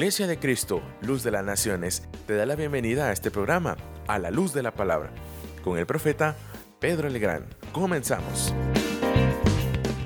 [0.00, 3.76] Iglesia de Cristo, Luz de las Naciones, te da la bienvenida a este programa,
[4.06, 5.12] a la luz de la palabra,
[5.62, 6.38] con el profeta
[6.78, 7.44] Pedro Legrand.
[7.70, 8.54] Comenzamos.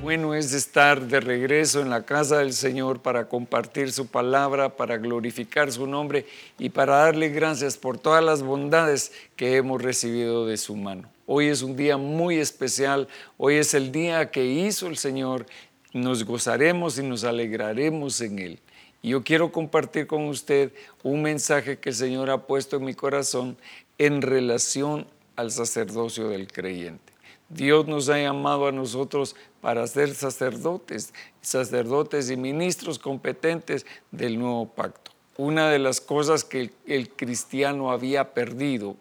[0.02, 4.96] Bueno es estar de regreso en la casa del Señor para compartir su palabra, para
[4.96, 6.26] glorificar su nombre
[6.58, 11.08] y para darle gracias por todas las bondades que hemos recibido de su mano.
[11.24, 13.06] Hoy es un día muy especial,
[13.36, 15.46] hoy es el día que hizo el Señor,
[15.92, 18.61] nos gozaremos y nos alegraremos en él.
[19.05, 22.95] Y yo quiero compartir con usted un mensaje que el Señor ha puesto en mi
[22.95, 23.59] corazón
[23.98, 25.06] en relación
[25.37, 27.12] al sacerdocio del creyente.
[27.51, 34.70] Dios nos ha llamado a nosotros para ser sacerdotes, sacerdotes y ministros competentes del nuevo
[34.70, 35.11] pacto.
[35.36, 38.97] Una de las cosas que el, cristiano había perdido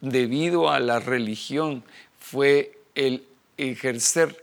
[0.00, 1.82] debido a la religión
[2.20, 3.26] fue el
[3.56, 4.40] ejercer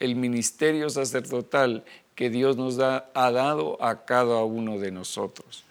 [0.00, 1.84] el ministerio sacerdotal
[2.18, 5.62] que Dios nos ha dado a cada uno de nosotros.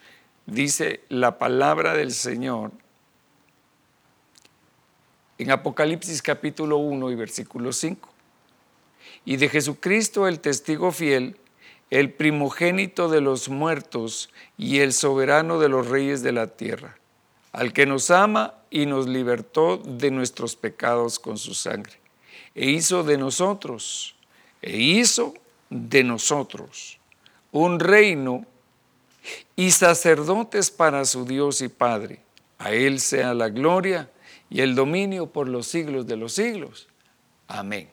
[0.46, 2.72] Dice la palabra del Señor
[5.38, 8.08] en Apocalipsis capítulo 1 y versículo 5.
[9.26, 11.36] Y de Jesucristo el testigo fiel,
[11.90, 16.98] el primogénito de los muertos y el soberano de los reyes de la tierra,
[17.52, 22.00] al que nos ama y nos libertó de nuestros pecados con su sangre,
[22.56, 24.16] e hizo de nosotros,
[24.62, 25.34] e hizo
[25.70, 26.98] de nosotros
[27.52, 28.46] un reino
[29.56, 32.20] y sacerdotes para su Dios y Padre.
[32.60, 34.10] A Él sea la gloria
[34.50, 36.88] y el dominio por los siglos de los siglos.
[37.48, 37.90] Amén.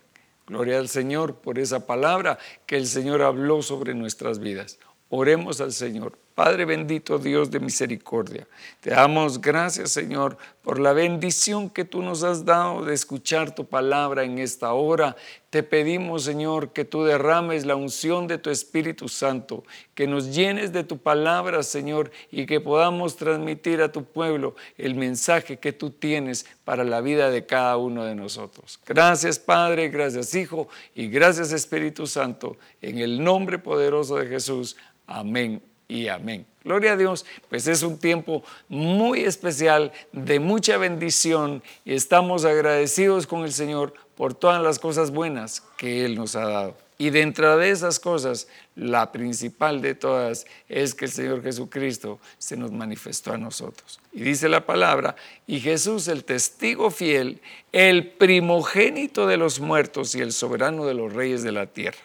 [0.46, 4.78] Gloria al Señor por esa palabra que el Señor habló sobre nuestras vidas.
[5.08, 6.18] Oremos al Señor.
[6.34, 8.48] Padre bendito, Dios de misericordia,
[8.80, 13.66] te damos gracias, Señor, por la bendición que tú nos has dado de escuchar tu
[13.66, 15.14] palabra en esta hora.
[15.50, 19.62] Te pedimos, Señor, que tú derrames la unción de tu Espíritu Santo,
[19.94, 24.96] que nos llenes de tu palabra, Señor, y que podamos transmitir a tu pueblo el
[24.96, 28.80] mensaje que tú tienes para la vida de cada uno de nosotros.
[28.84, 30.66] Gracias, Padre, gracias, Hijo,
[30.96, 34.76] y gracias, Espíritu Santo, en el nombre poderoso de Jesús.
[35.06, 36.46] Amén y amén.
[36.64, 43.26] Gloria a Dios, pues es un tiempo muy especial, de mucha bendición y estamos agradecidos
[43.26, 46.76] con el Señor por todas las cosas buenas que Él nos ha dado.
[46.96, 48.46] Y dentro de esas cosas,
[48.76, 54.00] la principal de todas es que el Señor Jesucristo se nos manifestó a nosotros.
[54.12, 55.16] Y dice la palabra,
[55.46, 61.12] y Jesús, el testigo fiel, el primogénito de los muertos y el soberano de los
[61.12, 61.98] reyes de la tierra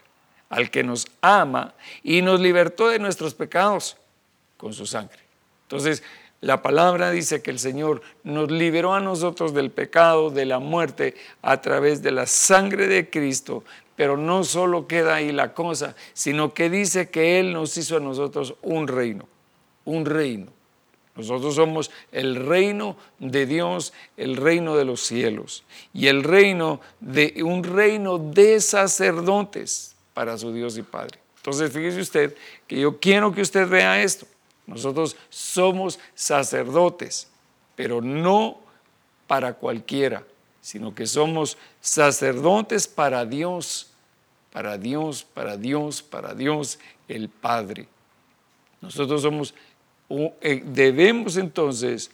[0.49, 1.73] al que nos ama
[2.03, 3.97] y nos libertó de nuestros pecados
[4.57, 5.19] con su sangre.
[5.63, 6.03] Entonces,
[6.41, 11.15] la palabra dice que el Señor nos liberó a nosotros del pecado, de la muerte,
[11.41, 13.63] a través de la sangre de Cristo.
[13.95, 17.99] Pero no solo queda ahí la cosa, sino que dice que Él nos hizo a
[17.99, 19.27] nosotros un reino,
[19.83, 20.47] un reino.
[21.15, 27.43] Nosotros somos el reino de Dios, el reino de los cielos y el reino de
[27.43, 31.17] un reino de sacerdotes para su Dios y Padre.
[31.37, 32.35] Entonces, fíjese usted
[32.67, 34.27] que yo quiero que usted vea esto.
[34.67, 37.29] Nosotros somos sacerdotes,
[37.77, 38.59] pero no
[39.27, 40.25] para cualquiera,
[40.59, 43.91] sino que somos sacerdotes para Dios,
[44.51, 47.87] para Dios, para Dios, para Dios el Padre.
[48.81, 49.53] Nosotros somos,
[50.41, 52.11] eh, debemos entonces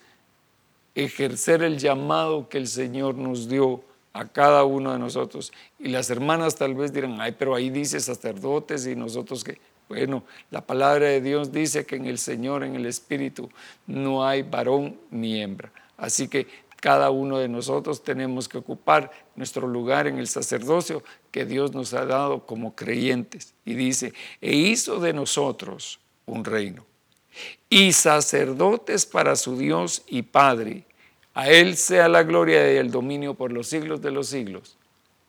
[0.94, 3.84] ejercer el llamado que el Señor nos dio
[4.16, 5.52] a cada uno de nosotros.
[5.78, 9.60] Y las hermanas tal vez dirán, ay, pero ahí dice sacerdotes y nosotros que,
[9.90, 13.50] bueno, la palabra de Dios dice que en el Señor, en el Espíritu,
[13.86, 15.70] no hay varón ni hembra.
[15.98, 16.48] Así que
[16.80, 21.94] cada uno de nosotros tenemos que ocupar nuestro lugar en el sacerdocio que Dios nos
[21.94, 23.54] ha dado como creyentes.
[23.66, 26.86] Y dice, e hizo de nosotros un reino
[27.70, 30.86] y sacerdotes para su Dios y Padre
[31.36, 34.78] a Él sea la gloria y el dominio por los siglos de los siglos.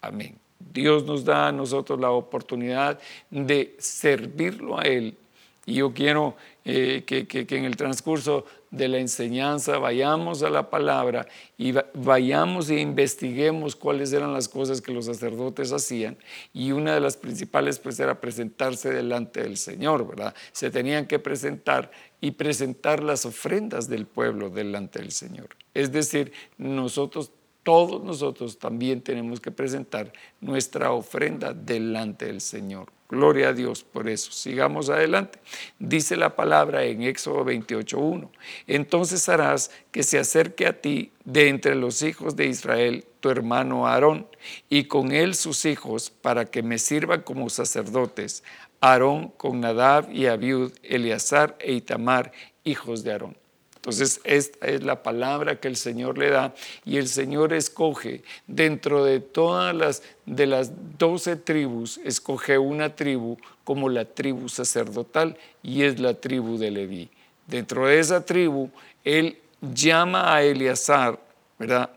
[0.01, 0.39] Amén.
[0.73, 5.17] Dios nos da a nosotros la oportunidad de servirlo a Él.
[5.67, 6.37] Y yo quiero
[6.69, 12.71] eh, que, que, en el transcurso de la enseñanza vayamos a la palabra y vayamos
[12.71, 16.19] e investiguemos cuáles eran las cosas que los sacerdotes hacían.
[16.53, 20.35] Y una de las principales pues era presentarse delante del Señor, ¿verdad?
[20.51, 25.51] Se tenían que presentar y presentar las ofrendas del pueblo delante del Señor.
[25.73, 27.31] Es decir, nosotros,
[27.67, 32.93] todos nosotros también tenemos que presentar nuestra ofrenda delante del Señor.
[33.09, 34.31] Gloria a Dios por eso.
[34.31, 35.41] Sigamos adelante.
[35.81, 38.31] Dice la palabra en Éxodo 28.1.
[38.69, 43.89] Entonces harás que se acerque a ti de entre los hijos de Israel tu hermano
[43.89, 44.29] Aarón
[44.69, 48.45] y con él sus hijos para que me sirvan como sacerdotes.
[48.81, 52.31] Aarón con Nadab y Abiud, Eleazar e Itamar,
[52.63, 53.37] hijos de Aarón.
[53.87, 56.53] Entonces, esta es la palabra que el Señor le da
[56.85, 63.37] y el Señor escoge dentro de todas las de las doce tribus, escoge una tribu
[63.63, 67.11] como la tribu sacerdotal y es la tribu de Leví.
[67.47, 68.71] Dentro de esa tribu,
[69.05, 71.21] él llama a Eleazar,
[71.57, 71.89] ¿verdad?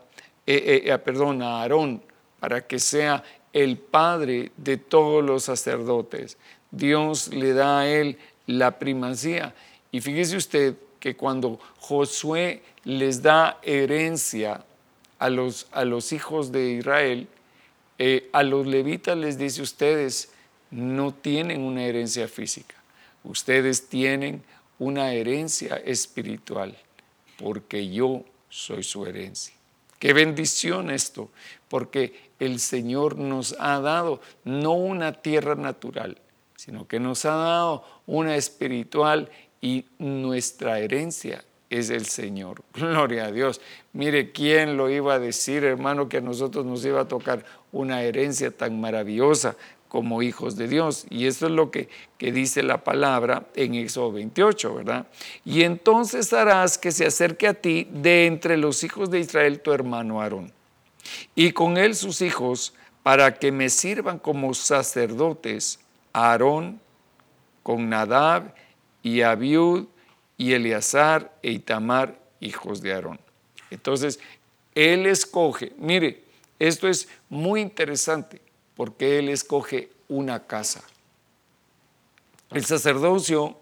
[0.46, 2.00] Eh, eh, eh, perdón, a Aarón,
[2.38, 6.38] para que sea el padre de todos los sacerdotes.
[6.70, 8.16] Dios le da a él
[8.46, 9.56] la primacía.
[9.90, 14.64] Y fíjese usted que cuando Josué les da herencia
[15.18, 17.26] a los, a los hijos de Israel,
[17.98, 20.30] eh, a los levitas les dice ustedes
[20.70, 22.76] no tienen una herencia física,
[23.24, 24.42] ustedes tienen
[24.78, 26.76] una herencia espiritual,
[27.38, 29.54] porque yo soy su herencia.
[29.98, 31.30] Qué bendición esto,
[31.68, 36.16] porque el Señor nos ha dado no una tierra natural,
[36.56, 39.30] sino que nos ha dado una espiritual
[39.60, 42.62] y nuestra herencia es el Señor.
[42.74, 43.60] Gloria a Dios.
[43.92, 48.02] Mire, ¿quién lo iba a decir, hermano, que a nosotros nos iba a tocar una
[48.02, 49.56] herencia tan maravillosa
[49.88, 51.06] como hijos de Dios?
[51.10, 55.06] Y eso es lo que, que dice la palabra en Éxodo 28, ¿verdad?
[55.44, 59.72] Y entonces harás que se acerque a ti de entre los hijos de Israel tu
[59.72, 60.52] hermano Aarón,
[61.34, 65.80] y con él sus hijos, para que me sirvan como sacerdotes,
[66.12, 66.80] Aarón
[67.62, 68.54] con Nadab
[69.02, 69.86] y Abiud
[70.36, 73.20] y Eleazar e Itamar, hijos de Aarón.
[73.70, 74.18] Entonces,
[74.74, 76.24] él escoge, mire,
[76.58, 78.40] esto es muy interesante
[78.74, 80.82] porque él escoge una casa.
[82.50, 83.56] El sacerdocio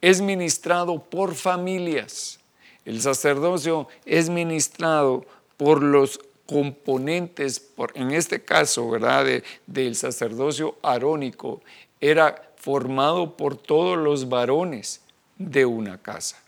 [0.00, 2.40] es ministrado por familias.
[2.84, 5.24] El sacerdocio es ministrado
[5.56, 11.62] por los componentes, por, en este caso, ¿verdad?, del sacerdocio arónico,
[12.00, 15.00] era formado por todos los varones
[15.36, 16.40] de una casa.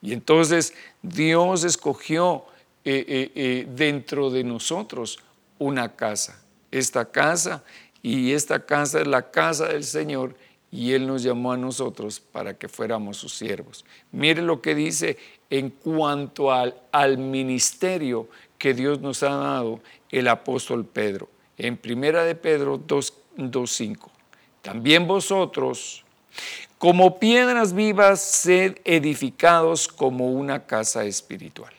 [0.00, 0.72] Y entonces
[1.02, 2.46] Dios escogió
[2.86, 5.18] eh, eh, eh, dentro de nosotros
[5.58, 6.42] una casa.
[6.70, 7.62] Esta casa
[8.00, 10.34] y esta casa es la casa del Señor
[10.70, 13.84] y Él nos llamó a nosotros para que fuéramos sus siervos.
[14.10, 15.18] Mire lo que dice
[15.50, 18.26] en cuanto al, al ministerio
[18.56, 21.28] que Dios nos ha dado el apóstol Pedro.
[21.58, 24.21] En primera de Pedro 2.5.
[24.62, 26.04] También vosotros,
[26.78, 31.72] como piedras vivas, sed edificados como una casa espiritual.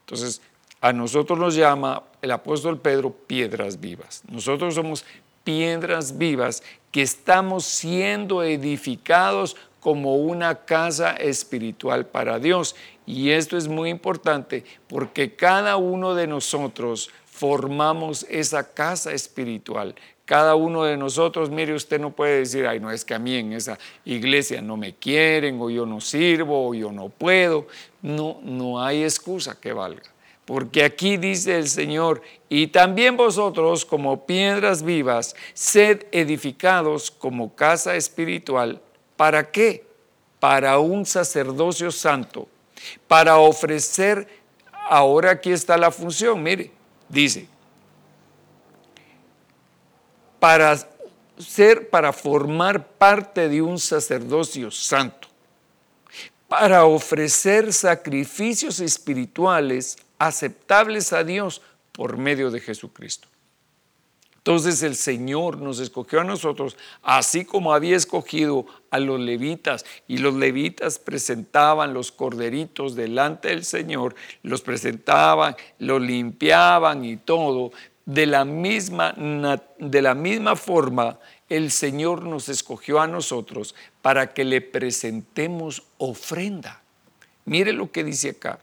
[0.00, 0.40] Entonces,
[0.80, 4.22] a nosotros nos llama el apóstol Pedro piedras vivas.
[4.28, 5.04] Nosotros somos
[5.44, 12.76] piedras vivas que estamos siendo edificados como una casa espiritual para Dios.
[13.06, 19.94] Y esto es muy importante porque cada uno de nosotros formamos esa casa espiritual
[20.24, 23.36] cada uno de nosotros, mire, usted no puede decir, ay, no es que a mí
[23.36, 27.66] en esa iglesia no me quieren, o yo no sirvo, o yo no puedo.
[28.00, 30.02] No, no hay excusa que valga.
[30.46, 37.96] Porque aquí dice el Señor, y también vosotros como piedras vivas, sed edificados como casa
[37.96, 38.80] espiritual.
[39.16, 39.86] ¿Para qué?
[40.40, 42.48] Para un sacerdocio santo,
[43.08, 44.28] para ofrecer,
[44.88, 46.70] ahora aquí está la función, mire,
[47.08, 47.48] dice,
[50.38, 50.76] para
[51.38, 55.28] ser, para formar parte de un sacerdocio santo,
[56.48, 63.28] para ofrecer sacrificios espirituales aceptables a Dios por medio de Jesucristo.
[64.44, 70.18] Entonces el Señor nos escogió a nosotros, así como había escogido a los levitas, y
[70.18, 77.72] los levitas presentaban los corderitos delante del Señor, los presentaban, los limpiaban y todo,
[78.06, 79.14] de la misma,
[79.78, 81.18] de la misma forma,
[81.48, 86.82] el Señor nos escogió a nosotros para que le presentemos ofrenda.
[87.44, 88.60] Mire lo que dice acá.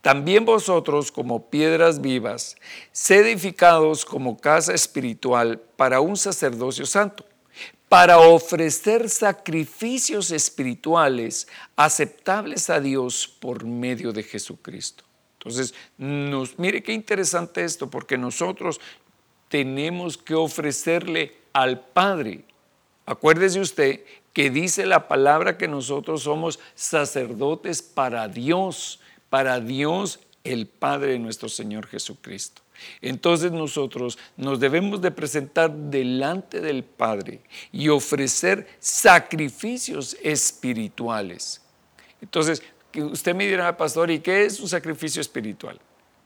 [0.00, 2.56] También vosotros, como piedras vivas,
[2.92, 7.26] sed edificados como casa espiritual para un sacerdocio santo,
[7.88, 15.05] para ofrecer sacrificios espirituales aceptables a Dios por medio de Jesucristo.
[15.46, 18.80] Entonces, nos, mire qué interesante esto, porque nosotros
[19.48, 22.44] tenemos que ofrecerle al Padre.
[23.06, 24.00] Acuérdese usted
[24.32, 28.98] que dice la palabra que nosotros somos sacerdotes para Dios,
[29.30, 32.62] para Dios el Padre de nuestro Señor Jesucristo.
[33.00, 41.62] Entonces nosotros nos debemos de presentar delante del Padre y ofrecer sacrificios espirituales.
[42.20, 42.62] Entonces,
[43.02, 45.78] usted me dirá, pastor, ¿y qué es un sacrificio espiritual?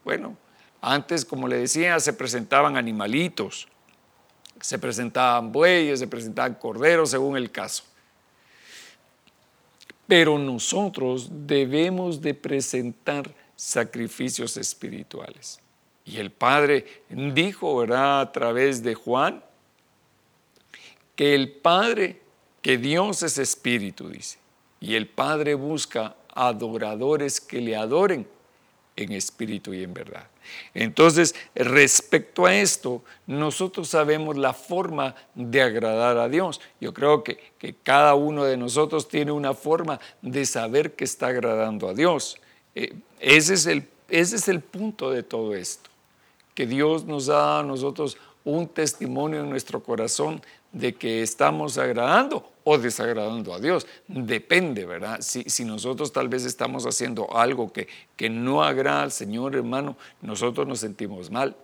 [0.04, 0.36] Bueno,
[0.80, 3.68] antes, como le decía, se presentaban animalitos,
[4.62, 7.82] Se presentaban bueyes, se presentaban corderos, según el caso.
[10.06, 15.60] Pero nosotros debemos de presentar sacrificios espirituales.
[16.04, 18.20] Y el Padre dijo, ¿verdad?
[18.20, 19.42] A través de Juan,
[21.16, 22.20] que el Padre,
[22.60, 24.38] que Dios es espíritu, dice.
[24.80, 26.16] Y el Padre busca
[26.49, 28.26] adoradores que le adoren
[28.97, 30.26] en espíritu y en verdad.
[30.75, 36.61] Entonces, respecto a esto, nosotros sabemos la forma de agradar a Dios.
[36.80, 41.28] Yo creo que, que cada uno de nosotros tiene una forma de saber que está
[41.28, 42.38] agradando a Dios.
[42.75, 45.90] Eh, ese, es el, ese es el punto de todo esto,
[46.54, 52.48] que Dios nos da a nosotros un testimonio en nuestro corazón de que estamos agradando
[52.64, 53.86] o desagradando a Dios.
[54.06, 55.20] Depende, ¿verdad?
[55.20, 59.96] Si, si, nosotros tal vez estamos haciendo algo que, que no agrada al Señor, hermano,
[60.22, 61.56] nosotros nos sentimos mal.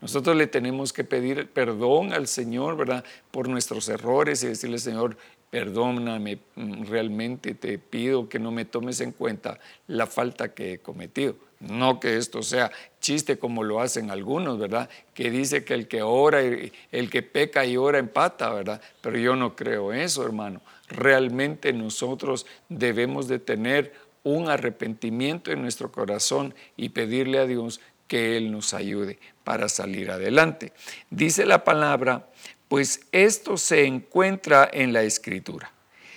[0.00, 3.04] Nosotros le tenemos que pedir perdón al Señor, ¿verdad?
[3.30, 5.16] Por nuestros errores y decirle, Señor,
[5.48, 10.78] perdóname, mm, realmente te pido que no me tomes en cuenta la falta que he
[10.78, 11.36] cometido.
[11.62, 14.90] No que esto sea chiste como lo hacen algunos, ¿verdad?
[15.14, 18.80] Que dice que el que ora, el que peca y ora empata, ¿verdad?
[19.00, 20.60] Pero yo no creo eso, hermano.
[20.88, 23.92] Realmente nosotros debemos de tener
[24.24, 30.10] un arrepentimiento en nuestro corazón y pedirle a Dios que Él nos ayude para salir
[30.10, 30.72] adelante.
[31.10, 32.26] Dice la palabra,
[32.66, 35.70] pues esto se encuentra en la escritura.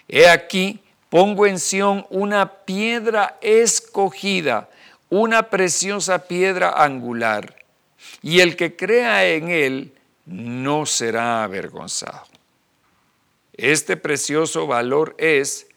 [0.07, 4.69] He aquí, pongo en Sión una piedra escogida
[5.09, 7.63] una preciosa piedra angular,
[8.21, 9.93] y el que crea en él
[10.25, 12.25] no será avergonzado.
[13.53, 15.67] Este precioso valor es,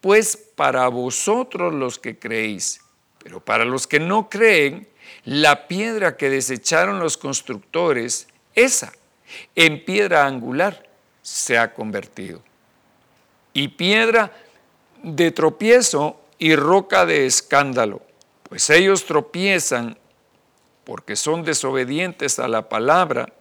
[0.00, 2.80] pues, para vosotros los que creéis,
[3.22, 4.86] pero para los que no creen,
[5.24, 8.92] la piedra que desecharon los constructores, esa,
[9.54, 10.88] en piedra angular,
[11.22, 12.42] se ha convertido.
[13.54, 14.32] Y piedra
[15.02, 18.02] de tropiezo y roca de escándalo
[18.48, 19.98] pues ellos tropiezan
[20.84, 23.32] porque son desobedientes a la palabra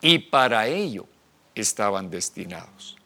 [0.00, 1.06] y para ello
[1.54, 2.96] estaban destinados.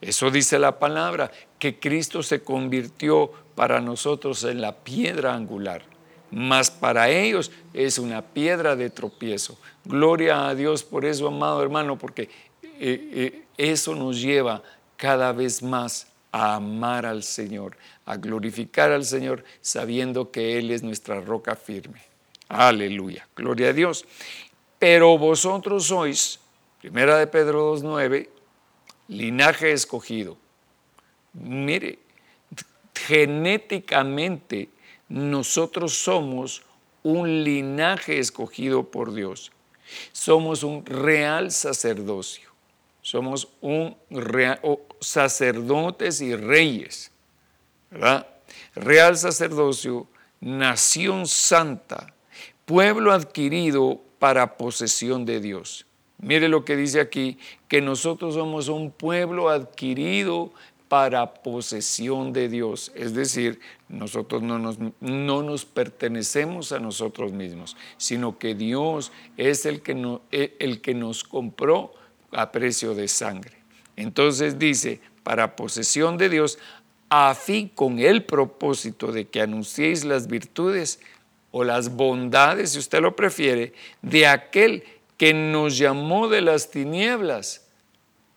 [0.00, 5.82] Eso dice la palabra, que Cristo se convirtió para nosotros en la piedra angular,
[6.30, 9.58] mas para ellos es una piedra de tropiezo.
[9.84, 12.28] Gloria a Dios por eso, amado hermano, porque
[12.62, 14.62] eh, eh, eso nos lleva
[14.96, 17.76] cada vez más a amar al Señor,
[18.06, 22.02] a glorificar al Señor, sabiendo que Él es nuestra roca firme.
[22.48, 24.04] Aleluya, gloria a Dios.
[24.80, 26.40] Pero vosotros sois,
[26.80, 28.28] primera de Pedro 2.9,
[29.06, 30.36] linaje escogido.
[31.34, 32.00] Mire,
[32.92, 34.70] genéticamente
[35.08, 36.64] nosotros somos
[37.04, 39.52] un linaje escogido por Dios.
[40.10, 42.53] Somos un real sacerdocio.
[43.04, 43.98] Somos un
[44.98, 47.12] sacerdotes y reyes,
[47.90, 48.26] ¿verdad?
[48.74, 50.06] Real sacerdocio,
[50.40, 52.14] nación santa,
[52.64, 55.84] pueblo adquirido para posesión de Dios.
[56.16, 57.36] Mire lo que dice aquí,
[57.68, 60.50] que nosotros somos un pueblo adquirido
[60.88, 62.90] para posesión de Dios.
[62.94, 69.66] Es decir, nosotros no nos, no nos pertenecemos a nosotros mismos, sino que Dios es
[69.66, 71.92] el que, no, el que nos compró
[72.34, 73.56] a precio de sangre.
[73.96, 76.58] Entonces dice, para posesión de Dios,
[77.08, 81.00] a fin con el propósito de que anunciéis las virtudes
[81.50, 83.72] o las bondades, si usted lo prefiere,
[84.02, 84.84] de aquel
[85.16, 87.66] que nos llamó de las tinieblas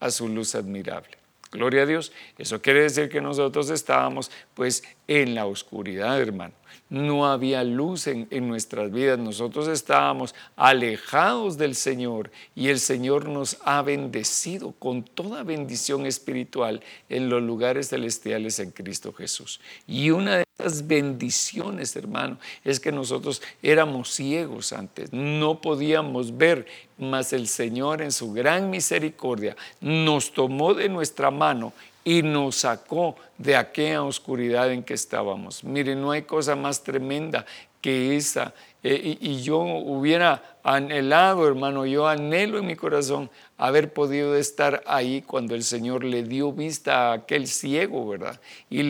[0.00, 1.18] a su luz admirable.
[1.50, 2.12] Gloria a Dios.
[2.36, 6.54] Eso quiere decir que nosotros estábamos pues en la oscuridad, hermano
[6.90, 13.58] no había luz en, nuestras vidas, nosotros estábamos alejados del Señor y el Señor nos
[13.64, 19.60] ha bendecido con toda bendición espiritual en los lugares celestiales en Cristo Jesús.
[19.86, 26.66] Y una de esas bendiciones, hermano, es que nosotros éramos ciegos antes, no podíamos ver,
[26.96, 31.72] mas el Señor en su gran misericordia nos tomó de nuestra mano
[32.08, 35.62] y nos sacó de aquella oscuridad en que estábamos.
[35.62, 37.44] Mire, no hay cosa más tremenda
[37.82, 38.54] que esa.
[38.82, 45.20] Eh, y, yo hubiera anhelado, hermano, yo anhelo en mi corazón haber podido estar ahí
[45.20, 48.40] cuando el Señor le dio vista a aquel ciego, ¿verdad?
[48.70, 48.80] Y,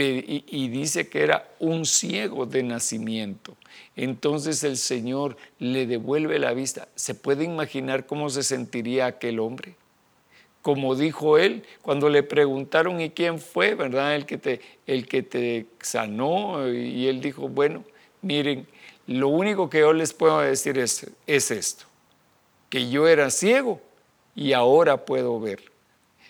[0.46, 3.56] y dice que era un ciego de nacimiento.
[3.96, 6.86] Entonces el Señor le devuelve la vista.
[6.94, 9.74] ¿Se puede imaginar cómo se sentiría aquel hombre?
[10.68, 14.14] Como dijo él, cuando le preguntaron y quién fue, ¿verdad?
[14.14, 17.84] El que te, el que te sanó y él dijo, bueno,
[18.20, 18.66] miren,
[19.06, 21.86] lo único que yo les puedo decir es, es esto,
[22.68, 23.80] que yo era ciego
[24.34, 25.72] y ahora puedo ver.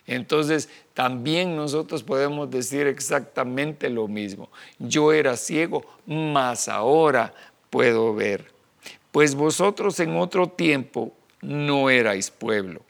[0.06, 4.50] Entonces, también nosotros podemos decir exactamente lo mismo.
[4.78, 7.34] Yo era ciego, mas ahora
[7.70, 8.52] puedo ver.
[9.10, 12.82] Pues vosotros en otro tiempo no erais pueblo.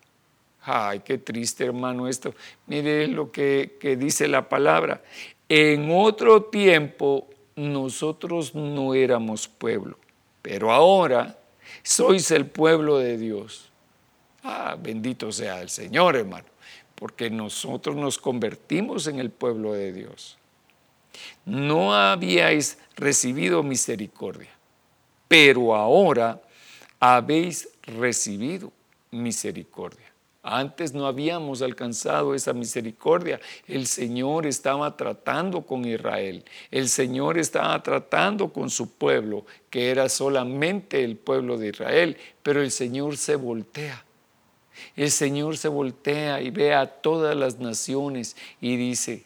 [0.71, 2.35] Ay, qué triste hermano esto.
[2.67, 5.03] Mire lo que, que dice la palabra.
[5.49, 9.99] En otro tiempo nosotros no éramos pueblo,
[10.43, 11.39] pero ahora
[11.83, 13.71] sois el pueblo de Dios.
[14.43, 16.59] Ah, bendito sea el Señor, hermano
[16.99, 20.37] porque nosotros nos convertimos en el pueblo de Dios.
[21.45, 24.51] No habíais recibido misericordia,
[25.29, 26.43] pero ahora
[26.99, 28.73] habéis recibido
[29.13, 30.08] misericordia.
[30.51, 33.41] Antes no habíamos alcanzado esa misericordia.
[33.67, 36.45] El Señor estaba tratando con Israel.
[36.71, 42.17] El Señor estaba tratando con su pueblo, que era solamente el pueblo de Israel.
[42.43, 44.05] Pero el Señor se voltea
[44.97, 49.25] el Señor se voltea y ve a todas las naciones y dice,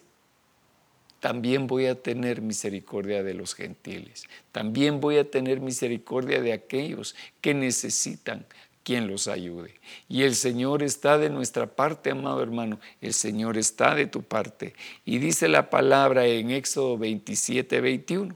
[1.19, 7.15] también voy a tener misericordia de los gentiles, también voy a tener misericordia de aquellos
[7.41, 8.45] que necesitan
[8.83, 9.79] quien los ayude.
[10.09, 14.73] Y el Señor está de nuestra parte, amado hermano, el Señor está de tu parte.
[15.05, 18.35] Y dice la palabra en Éxodo 27, 21.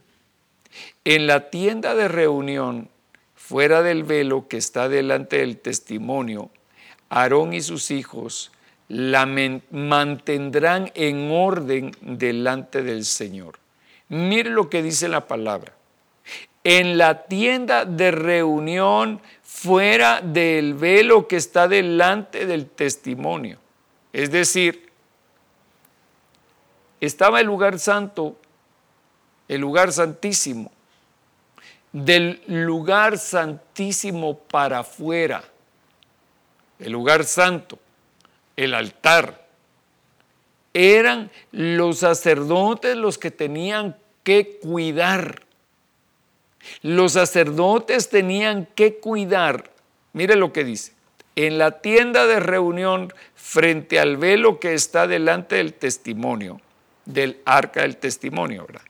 [1.03, 2.89] En la tienda de reunión,
[3.35, 6.49] fuera del velo que está delante del testimonio,
[7.09, 8.51] Aarón y sus hijos
[8.89, 13.59] la mantendrán en orden delante del Señor.
[14.09, 15.73] Mire lo que dice la palabra.
[16.63, 19.21] En la tienda de reunión
[19.61, 23.59] fuera del velo que está delante del testimonio.
[24.13, 24.91] Es decir,
[27.01, 28.35] estaba el lugar santo,
[29.47, 30.71] el lugar santísimo,
[31.91, 35.43] del lugar santísimo para afuera
[36.79, 37.79] el lugar santo,
[38.55, 39.47] el altar,
[40.73, 45.43] eran los sacerdotes los que tenían que cuidar.
[46.81, 49.71] Los sacerdotes tenían que cuidar.
[50.13, 50.93] Mire lo que dice.
[51.35, 56.59] En la tienda de reunión frente al velo que está delante del testimonio,
[57.05, 58.81] del arca del testimonio, ¿verdad?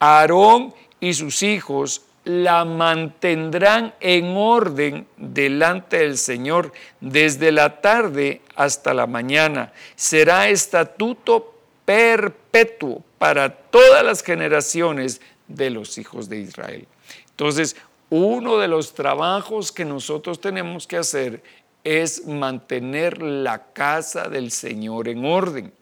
[0.00, 8.94] Aarón y sus hijos la mantendrán en orden delante del Señor desde la tarde hasta
[8.94, 9.72] la mañana.
[9.94, 16.86] Será estatuto perpetuo para todas las generaciones de los hijos de Israel.
[17.34, 17.76] Entonces,
[18.10, 21.42] uno de los trabajos que nosotros tenemos que hacer
[21.82, 25.72] es mantener la casa del Señor en orden.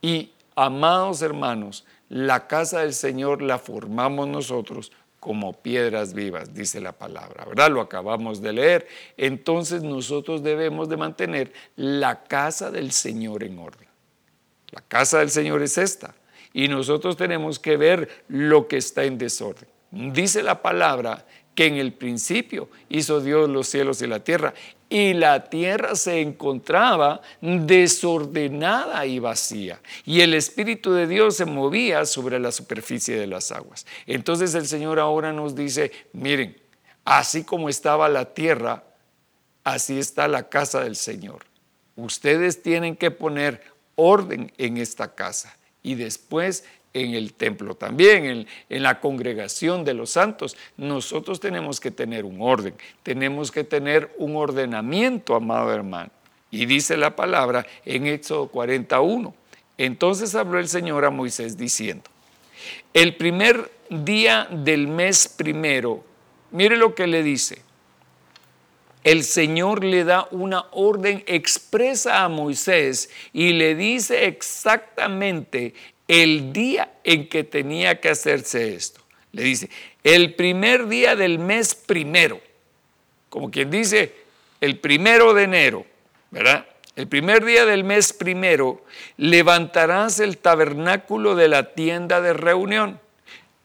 [0.00, 6.92] Y, amados hermanos, la casa del Señor la formamos nosotros como piedras vivas, dice la
[6.92, 7.70] palabra, ¿verdad?
[7.70, 8.86] Lo acabamos de leer.
[9.16, 13.88] Entonces nosotros debemos de mantener la casa del Señor en orden.
[14.70, 16.14] La casa del Señor es esta.
[16.52, 19.68] Y nosotros tenemos que ver lo que está en desorden.
[19.90, 24.52] Dice la palabra que en el principio hizo Dios los cielos y la tierra
[24.88, 32.04] y la tierra se encontraba desordenada y vacía, y el Espíritu de Dios se movía
[32.04, 33.86] sobre la superficie de las aguas.
[34.06, 36.56] Entonces el Señor ahora nos dice, miren,
[37.04, 38.84] así como estaba la tierra,
[39.64, 41.44] así está la casa del Señor.
[41.96, 43.62] Ustedes tienen que poner
[43.96, 46.64] orden en esta casa y después
[47.02, 50.56] en el templo también, en, en, la congregación de los santos.
[50.76, 56.10] Nosotros tenemos que tener un orden, tenemos que tener un ordenamiento, amado hermano.
[56.50, 59.34] Y dice la palabra en Éxodo 41.
[59.78, 62.04] Entonces habló el Señor a Moisés diciendo,
[62.94, 66.02] el primer día del mes primero,
[66.50, 67.62] mire lo que le dice,
[69.04, 75.74] el Señor le da una orden expresa a Moisés y le dice exactamente
[76.08, 79.00] el día en que tenía que hacerse esto.
[79.32, 79.70] Le dice,
[80.04, 82.40] el primer día del mes primero,
[83.28, 84.14] como quien dice,
[84.60, 85.86] el primero de enero,
[86.30, 86.66] ¿verdad?
[86.94, 88.82] El primer día del mes primero
[89.18, 92.98] levantarás el tabernáculo de la tienda de reunión.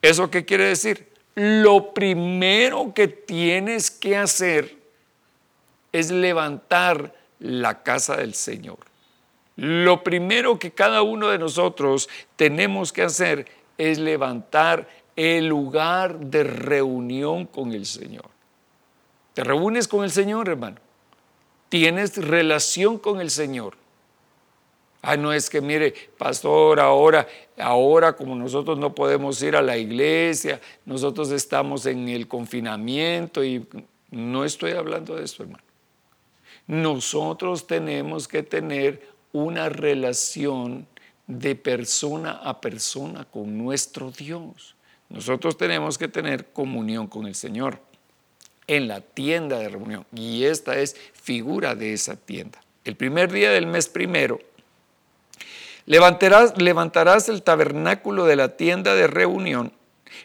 [0.01, 1.07] ¿Eso qué quiere decir?
[1.35, 4.75] Lo primero que tienes que hacer
[5.93, 8.79] es levantar la casa del Señor.
[9.55, 16.43] Lo primero que cada uno de nosotros tenemos que hacer es levantar el lugar de
[16.43, 18.29] reunión con el Señor.
[19.33, 20.77] ¿Te reúnes con el Señor, hermano?
[21.69, 23.75] ¿Tienes relación con el Señor?
[25.01, 29.77] Ah, no es que mire, pastor, ahora, ahora como nosotros no podemos ir a la
[29.77, 33.65] iglesia, nosotros estamos en el confinamiento y
[34.11, 35.63] no estoy hablando de eso, hermano.
[36.67, 40.87] nosotros tenemos que tener una relación
[41.27, 44.75] de persona a persona con nuestro Dios.
[45.09, 47.79] Nosotros tenemos que tener comunión con el Señor
[48.67, 50.05] en la tienda de reunión.
[50.15, 52.61] Y esta es figura de esa tienda.
[52.85, 54.39] El primer día del mes primero,
[55.85, 59.73] levantarás, levantarás el tabernáculo de la tienda de reunión,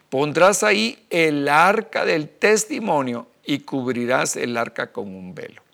[0.09, 5.66] pondrás ahí el arca del testimonio y cubrirás el arca con un velo.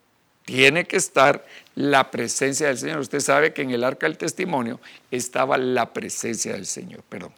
[0.45, 2.99] Tiene que estar la presencia del Señor.
[2.99, 7.03] Usted sabe que en el arca del testimonio estaba la presencia del Señor.
[7.09, 7.33] Perdón.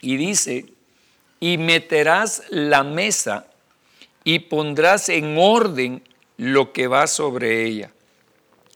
[0.00, 0.66] Y dice,
[1.40, 3.46] y meterás la mesa
[4.24, 6.02] y pondrás en orden
[6.36, 7.90] lo que va sobre ella.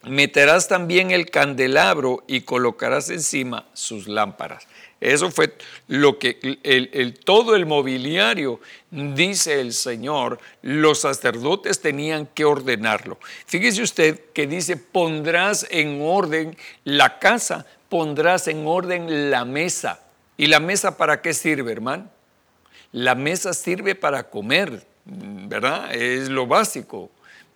[0.03, 4.66] Meterás también el candelabro y colocarás encima sus lámparas.
[5.00, 5.54] Eso fue
[5.88, 13.18] lo que el, todo el mobiliario, dice el Señor, los sacerdotes tenían que ordenarlo.
[13.46, 20.00] Fíjese usted que dice, pondrás en orden la casa, pondrás en orden la mesa.
[20.37, 22.11] ¿Y la mesa para qué sirve, hermano?
[22.92, 25.94] La mesa sirve para comer, ¿verdad?
[25.94, 27.11] Es lo básico.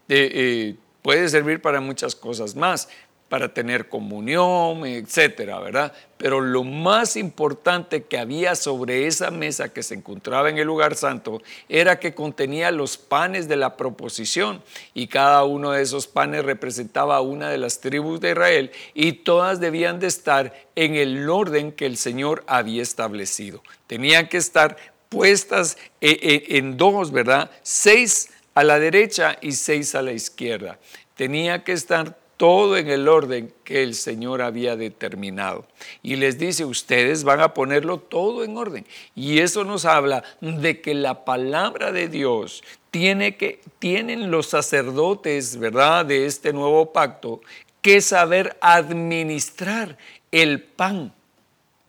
[0.09, 2.89] Eh, eh, puede servir para muchas cosas más,
[3.29, 5.93] para tener comunión, etcétera, ¿verdad?
[6.17, 10.95] Pero lo más importante que había sobre esa mesa que se encontraba en el lugar
[10.95, 14.63] santo era que contenía los panes de la proposición
[14.95, 19.61] y cada uno de esos panes representaba una de las tribus de Israel y todas
[19.61, 23.63] debían de estar en el orden que el Señor había establecido.
[23.87, 24.77] Tenían que estar
[25.09, 27.51] puestas eh, eh, en dos, ¿verdad?
[27.63, 30.79] Seis a la derecha y seis a la izquierda.
[31.15, 35.67] Tenía que estar todo en el orden que el Señor había determinado.
[36.03, 38.87] Y les dice, ustedes van a ponerlo todo en orden.
[39.15, 45.59] Y eso nos habla de que la palabra de Dios tiene que, tienen los sacerdotes,
[45.59, 47.41] ¿verdad?, de este nuevo pacto,
[47.83, 49.99] que saber administrar
[50.31, 51.13] el pan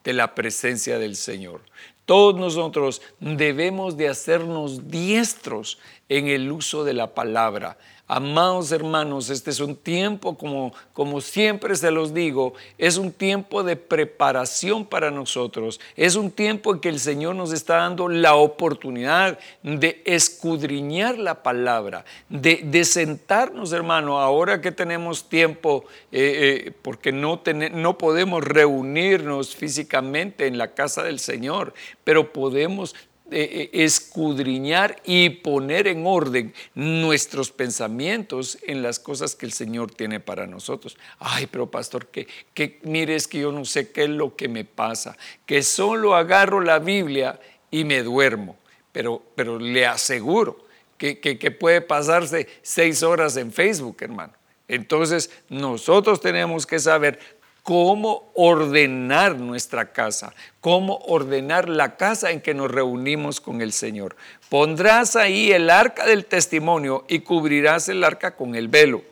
[0.04, 1.62] de la presencia del Señor.
[2.06, 5.78] Todos nosotros debemos de hacernos diestros
[6.10, 7.78] en el uso de la palabra
[8.12, 13.62] Amados hermanos, este es un tiempo, como, como siempre se los digo, es un tiempo
[13.62, 15.80] de preparación para nosotros.
[15.95, 21.43] Es un tiempo en que el Señor nos está dando la oportunidad de escudriñar la
[21.43, 27.43] palabra, de, sentarnos, hermano, ahora que tenemos tiempo, eh, eh, porque no,
[27.74, 32.95] no podemos reunirnos físicamente en la casa del Señor, pero podemos
[33.32, 39.92] eh, eh, escudriñar y poner en orden nuestros pensamientos en las cosas que el Señor
[39.92, 40.98] tiene para nosotros.
[41.20, 44.48] Ay, pero pastor, que, que mire, es que yo no sé qué es lo que
[44.48, 47.39] me pasa, que solo agarro la Biblia
[47.72, 48.58] y me duermo,
[48.92, 50.65] pero, pero le aseguro
[50.98, 54.34] que, que puede pasarse seis horas en Facebook, hermano.
[54.68, 62.54] Entonces, nosotros tenemos que saber cómo ordenar nuestra casa, cómo ordenar la casa en que
[62.54, 64.15] nos reunimos con el Señor.
[64.50, 69.04] Pondrás ahí el arca del testimonio y cubrirás el arca con el velo.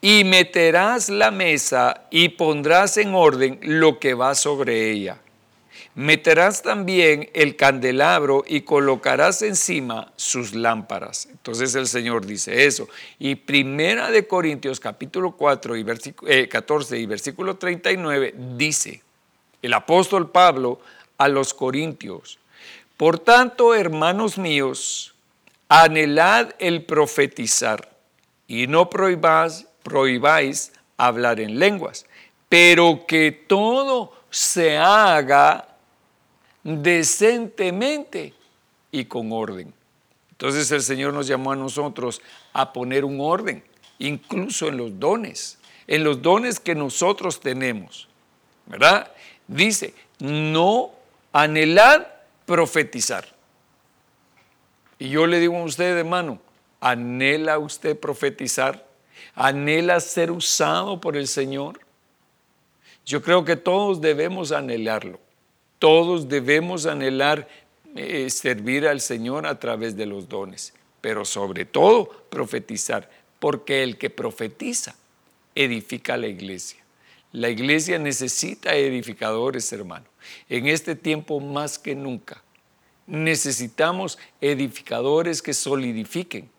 [0.00, 5.20] Y meterás la mesa y pondrás en orden lo que va sobre ella
[5.96, 11.26] Meterás también el candelabro y colocarás encima sus lámparas.
[11.30, 12.86] Entonces el Señor dice eso.
[13.18, 15.84] Y primera de Corintios capítulo 4 y
[16.48, 19.02] 14 eh, y versículo 39 dice
[19.62, 20.80] el apóstol Pablo
[21.16, 22.38] a los Corintios,
[22.98, 25.14] por tanto, hermanos míos,
[25.68, 27.90] anhelad el profetizar
[28.46, 32.04] y no prohibáis, prohibáis hablar en lenguas,
[32.50, 35.75] pero que todo se haga
[36.66, 38.34] decentemente
[38.90, 39.72] y con orden.
[40.32, 42.20] Entonces el Señor nos llamó a nosotros
[42.52, 43.62] a poner un orden,
[43.98, 48.08] incluso en los dones, en los dones que nosotros tenemos.
[48.66, 49.12] ¿Verdad?
[49.46, 50.90] Dice, no
[51.32, 53.28] anhelar profetizar.
[54.98, 56.40] Y yo le digo a usted, hermano,
[56.80, 58.84] ¿anhela usted profetizar?
[59.36, 61.78] ¿Anhela ser usado por el Señor?
[63.04, 65.20] Yo creo que todos debemos anhelarlo.
[65.78, 67.48] Todos debemos anhelar
[67.94, 73.98] eh, servir al Señor a través de los dones, pero sobre todo profetizar, porque el
[73.98, 74.96] que profetiza
[75.54, 76.84] edifica la iglesia.
[77.32, 80.06] La iglesia necesita edificadores, hermano.
[80.48, 82.42] En este tiempo más que nunca
[83.06, 86.50] necesitamos edificadores que solidifiquen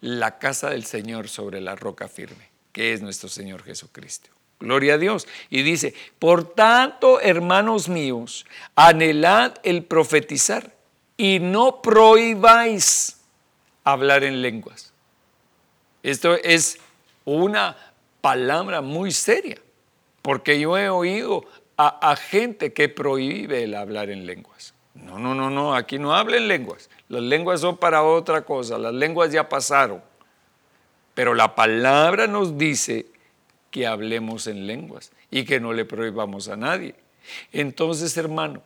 [0.00, 4.35] la casa del Señor sobre la roca firme, que es nuestro Señor Jesucristo.
[4.60, 5.28] Gloria a Dios.
[5.50, 10.72] Y dice, por tanto, hermanos míos, anhelad el profetizar
[11.16, 13.20] y no prohibáis.
[13.84, 14.92] hablar en lenguas.
[16.02, 16.78] Esto es
[17.24, 17.76] una
[18.20, 19.58] palabra muy seria,
[20.22, 21.44] porque yo he oído
[21.76, 24.74] a, a, gente que prohíbe el hablar en lenguas.
[24.94, 26.90] No, no, no, no, aquí no hablen lenguas.
[27.08, 30.02] Las lenguas son para otra cosa, las lenguas ya pasaron.
[31.14, 33.06] Pero la palabra nos dice
[33.76, 36.94] que hablemos en lenguas y que no le prohibamos a nadie.
[37.52, 38.62] Entonces, hermano,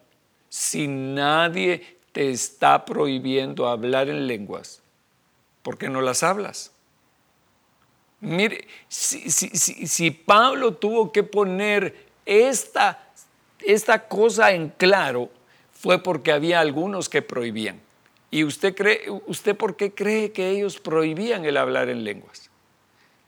[0.48, 4.82] si nadie te está prohibiendo hablar en lenguas,
[5.64, 6.70] ¿por qué no las hablas?
[8.20, 13.10] Mire, si, si Pablo tuvo que poner esta,
[13.62, 15.28] esta cosa en claro,
[15.72, 17.80] fue porque había algunos que prohibían.
[18.30, 22.49] ¿Y usted, cree, usted por qué cree que ellos prohibían el hablar en lenguas?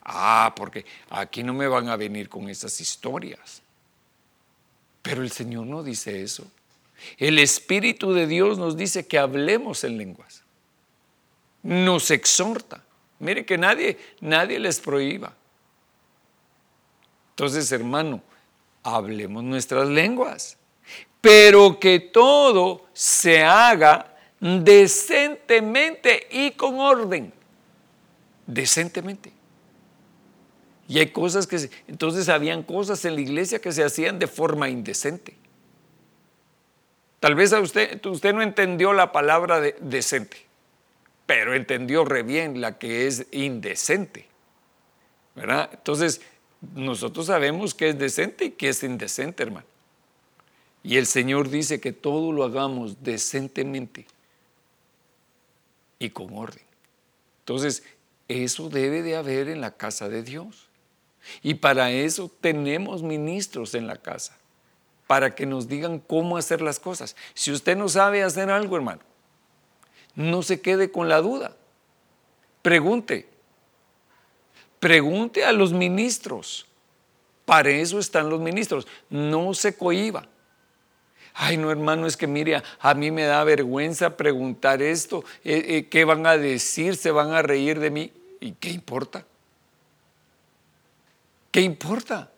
[0.04, 3.62] Ah, porque aquí no me van a venir con esas historias.
[5.00, 6.46] Pero el Señor no dice eso.
[7.18, 10.42] El Espíritu de Dios nos dice que hablemos en lenguas.
[11.62, 12.82] Nos exhorta.
[13.18, 15.32] Mire que nadie, nadie les prohíba.
[17.30, 18.22] Entonces, hermano,
[18.82, 20.56] hablemos nuestras lenguas.
[21.20, 27.32] Pero que todo se haga decentemente y con orden.
[28.46, 29.32] Decentemente.
[30.92, 34.68] Y hay cosas que, entonces habían cosas en la iglesia que se hacían de forma
[34.68, 35.34] indecente.
[37.18, 40.36] Tal vez a usted, usted no entendió la palabra de, decente,
[41.24, 44.26] pero entendió re bien la que es indecente.
[45.34, 45.70] ¿verdad?
[45.72, 46.20] Entonces,
[46.74, 49.66] nosotros sabemos que es decente y que es indecente, hermano.
[50.82, 54.06] Y el Señor dice que todo lo hagamos decentemente
[55.98, 56.64] y con orden.
[57.38, 57.82] Entonces,
[58.28, 60.68] eso debe de haber en la casa de Dios.
[61.42, 64.38] Y para eso tenemos ministros en la casa,
[65.06, 67.16] para que nos digan cómo hacer las cosas.
[67.34, 69.00] Si usted no sabe hacer algo, hermano,
[70.14, 71.56] no se quede con la duda.
[72.62, 73.28] Pregunte.
[74.78, 76.66] Pregunte a los ministros.
[77.44, 78.86] Para eso están los ministros.
[79.10, 80.26] No se cohiba.
[81.34, 85.24] Ay, no, hermano, es que mire, a mí me da vergüenza preguntar esto.
[85.44, 86.96] Eh, eh, ¿Qué van a decir?
[86.96, 88.12] ¿Se van a reír de mí?
[88.40, 89.24] ¿Y qué importa?
[91.52, 92.32] ¿Qué importa?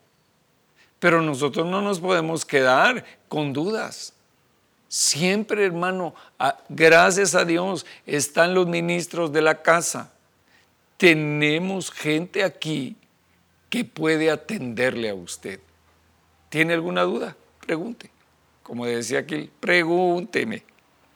[0.98, 4.12] Pero nosotros no nos podemos quedar con dudas.
[4.88, 6.14] Siempre, hermano,
[6.68, 10.12] gracias a Dios, están los ministros de la casa.
[10.96, 12.96] Tenemos gente aquí
[13.70, 15.60] que puede atenderle a usted.
[16.48, 17.36] ¿Tiene alguna duda?
[17.60, 18.10] Pregunte.
[18.62, 20.64] Como decía aquí, pregúnteme.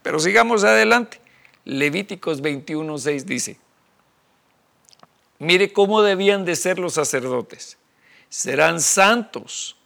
[0.02, 1.20] Pero sigamos adelante.
[1.64, 3.58] Levíticos 21.6 dice,
[5.38, 7.78] mire cómo debían de ser los sacerdotes.
[8.28, 9.76] Serán santos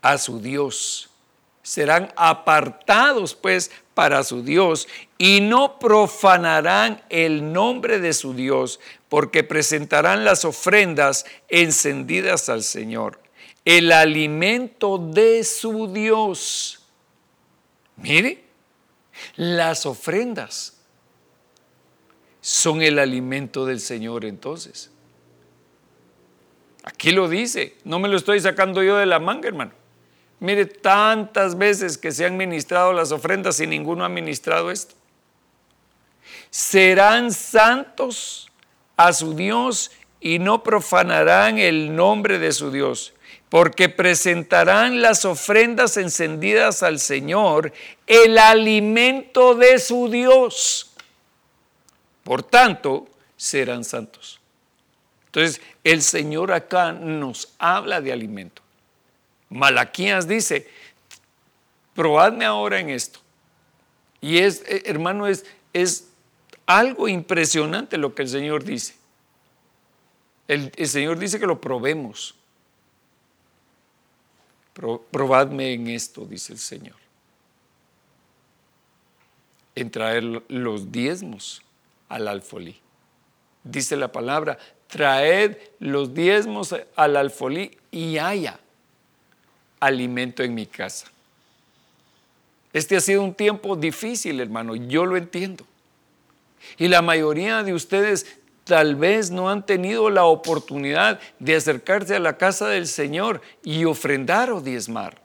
[0.00, 1.10] a su Dios.
[1.62, 9.44] Serán apartados pues para su Dios y no profanarán el nombre de su Dios porque
[9.44, 13.20] presentarán las ofrendas encendidas al Señor,
[13.64, 16.82] el alimento de su Dios
[17.96, 18.44] Mire,
[19.36, 20.78] las ofrendas
[22.40, 24.90] son el alimento del Señor entonces.
[26.82, 29.72] Aquí lo dice, no me lo estoy sacando yo de la manga, hermano.
[30.40, 34.94] Mire, tantas veces que se han ministrado las ofrendas y ninguno ha ministrado esto.
[36.50, 38.50] Serán santos
[38.96, 43.14] a su Dios y no profanarán el nombre de su Dios
[43.52, 47.70] porque presentarán las ofrendas encendidas al Señor,
[48.06, 50.94] el alimento de su Dios.
[52.24, 54.40] Por tanto, serán santos.
[55.26, 58.62] Entonces, el Señor acá nos habla de alimento.
[59.48, 60.68] Malaquías dice,
[61.94, 63.20] probadme ahora en esto.
[64.20, 66.08] Y es, eh, hermano, es, es
[66.66, 68.94] algo impresionante lo que el Señor dice.
[70.48, 72.34] El, Señor dice que lo probemos
[75.10, 76.96] probadme en esto, dice el Señor,
[79.74, 81.62] en traer los diezmos
[82.08, 82.80] al alfolí.
[83.64, 84.58] Dice la palabra,
[84.92, 88.60] traed los diezmos al alfolí y haya
[89.80, 91.06] alimento en mi casa.
[92.74, 95.64] Este ha sido un tiempo difícil, hermano, yo lo entiendo.
[96.76, 102.20] Y la mayoría de ustedes tal vez no han tenido la oportunidad de acercarse a
[102.20, 105.22] la casa del Señor y ofrendar o diezmar.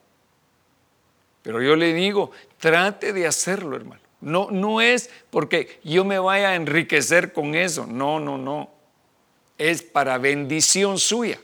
[1.43, 4.01] Pero yo le digo, trate de hacerlo, hermano.
[4.21, 7.85] No, no es porque yo me vaya a enriquecer con eso.
[7.85, 8.76] No, no, no.
[9.57, 11.39] Es para bendición suya.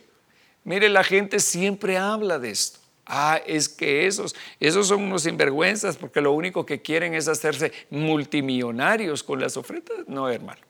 [0.64, 2.80] Mire, la gente siempre habla de esto.
[3.06, 7.74] Ah, es que esos, esos son unos sinvergüenzas porque lo único que quieren es hacerse
[7.90, 10.08] multimillonarios con las ofrendas.
[10.08, 10.62] No, hermano.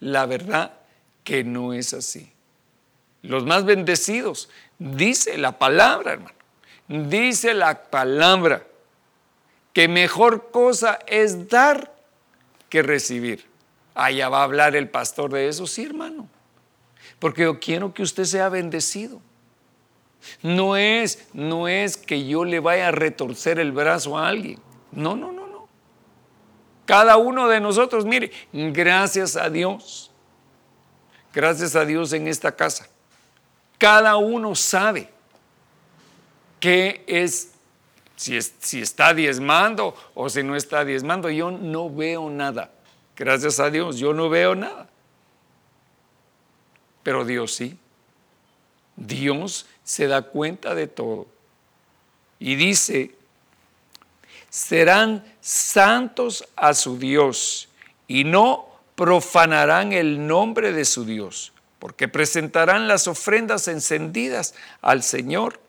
[0.00, 0.72] la verdad
[1.24, 2.32] que no es así.
[3.22, 6.36] Los más bendecidos, dice la palabra, hermano,
[6.86, 8.64] dice la palabra,
[9.72, 11.94] que mejor cosa es dar
[12.68, 13.44] que recibir.
[13.94, 16.28] Allá va a hablar el pastor de eso, sí, hermano.
[17.18, 19.20] Porque yo quiero que usted sea bendecido.
[20.42, 24.60] No es, no es que yo le vaya a retorcer el brazo a alguien.
[24.92, 25.68] No, no, no, no.
[26.84, 30.10] Cada uno de nosotros, mire, gracias a Dios.
[31.32, 32.88] Gracias a Dios en esta casa.
[33.78, 35.10] Cada uno sabe
[36.58, 37.52] qué es
[38.16, 41.30] si, si, está diezmando o si no está diezmando.
[41.30, 42.72] Yo no veo nada.
[43.16, 44.88] Gracias a Dios, yo no veo nada.
[47.08, 47.74] Pero Dios sí.
[48.94, 51.26] Dios se da cuenta de todo.
[52.38, 53.12] Y dice,
[54.50, 57.70] serán santos a su Dios
[58.08, 65.60] y no profanarán el nombre de su Dios, porque presentarán las ofrendas encendidas al Señor,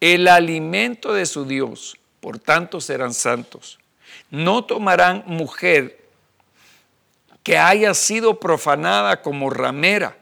[0.00, 3.78] el alimento de su Dios, por tanto serán santos.
[4.30, 6.10] No tomarán mujer
[7.42, 10.18] que haya sido profanada como ramera,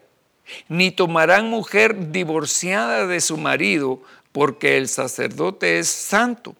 [0.68, 4.00] ni tomarán mujer divorciada de su marido,
[4.32, 6.54] porque el sacerdote es santo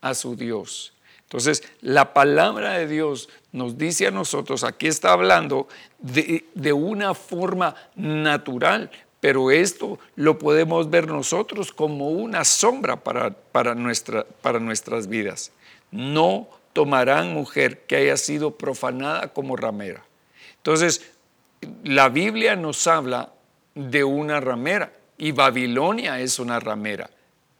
[0.00, 0.92] a su Dios.
[1.22, 7.74] Entonces, la palabra de Dios nos dice a nosotros, aquí está hablando de, una forma
[7.96, 15.52] natural, pero esto lo podemos ver nosotros como una sombra para, para nuestras vidas.
[15.90, 20.04] No tomarán mujer que haya sido profanada como ramera.
[20.56, 21.10] Entonces,
[21.84, 23.32] la Biblia nos habla
[23.74, 27.10] de una ramera y Babilonia es una ramera.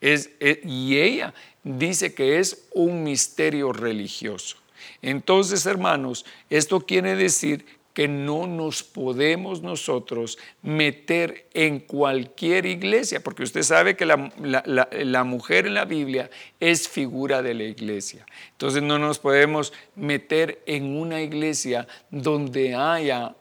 [0.01, 1.35] Y ella
[1.65, 4.57] dice que es un misterio religioso.
[5.03, 7.67] Entonces, hermanos, esto quiere decir
[7.99, 15.67] que no nos podemos nosotros meter en cualquier iglesia, porque usted sabe que la, mujer
[15.67, 16.31] en la Biblia
[16.61, 18.25] es figura de la iglesia.
[18.53, 23.35] Entonces no nos podemos meter en una iglesia donde haya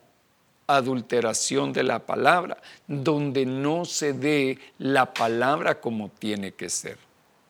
[0.67, 6.97] adulteración de la palabra, donde no se dé la palabra como tiene que ser.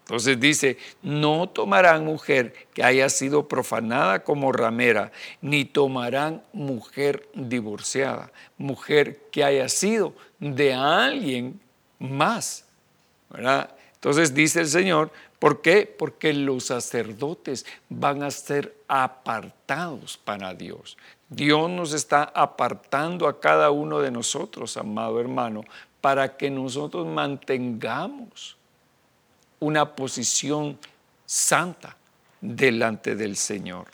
[0.06, 8.32] Entonces dice, no tomarán mujer que haya sido profanada como ramera, ni tomarán mujer divorciada,
[8.58, 11.60] mujer que haya sido de alguien
[12.00, 12.64] más.
[13.30, 13.70] ¿verdad?
[13.98, 15.92] Entonces dice el Señor, ¿por qué?
[15.98, 20.98] Porque los sacerdotes van a ser apartados para Dios.
[21.30, 25.66] Dios nos está apartando a cada uno de nosotros, amado hermano,
[26.00, 28.56] para que nosotros mantengamos
[29.60, 30.78] una posición
[31.26, 31.98] santa
[32.40, 33.88] delante del Señor.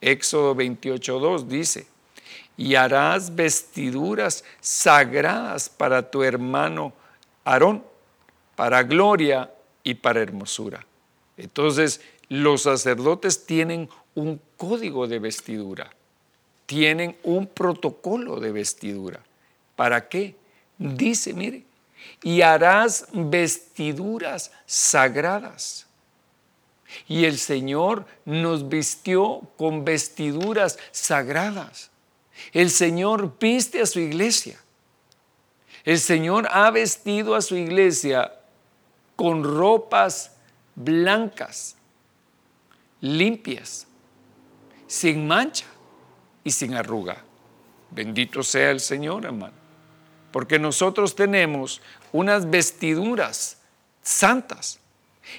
[0.00, 1.86] Éxodo 28.2 dice,
[2.56, 6.92] y harás vestiduras sagradas para tu hermano
[7.44, 7.84] Aarón,
[8.56, 10.86] para gloria y para hermosura.
[11.36, 15.90] Entonces, los sacerdotes tienen un código de vestidura
[16.66, 19.20] tienen un protocolo de vestidura.
[19.76, 20.36] ¿Para qué?
[20.78, 21.64] Dice, mire,
[22.22, 25.86] y harás vestiduras sagradas.
[27.08, 31.90] Y el Señor nos vistió con vestiduras sagradas.
[32.52, 34.58] El Señor viste a su iglesia.
[35.84, 38.32] El Señor ha vestido a su iglesia
[39.16, 40.32] con ropas
[40.74, 41.76] blancas,
[43.00, 43.86] limpias,
[44.86, 45.66] sin mancha
[46.42, 47.22] y sin arruga.
[47.90, 49.54] Bendito sea el Señor, hermano.
[50.32, 51.80] Porque nosotros tenemos
[52.12, 53.58] unas vestiduras
[54.02, 54.80] santas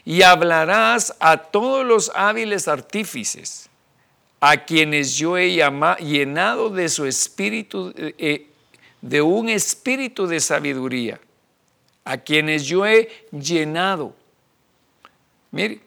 [0.03, 3.69] y hablarás a todos los hábiles artífices,
[4.39, 5.61] a quienes yo he
[5.99, 8.49] llenado de su espíritu, eh, eh,
[9.01, 11.19] de un espíritu de sabiduría,
[12.06, 14.13] a quienes yo he llenado.
[15.52, 15.82] Mire,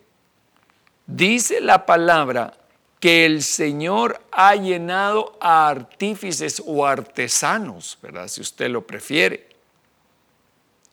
[1.06, 2.54] dice la palabra
[3.00, 8.26] que el Señor ha llenado a artífices o artesanos, ¿verdad?
[8.28, 9.46] Si usted lo prefiere.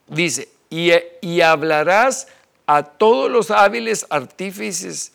[0.07, 2.27] Dice, y, y hablarás
[2.67, 5.13] a todos los hábiles artífices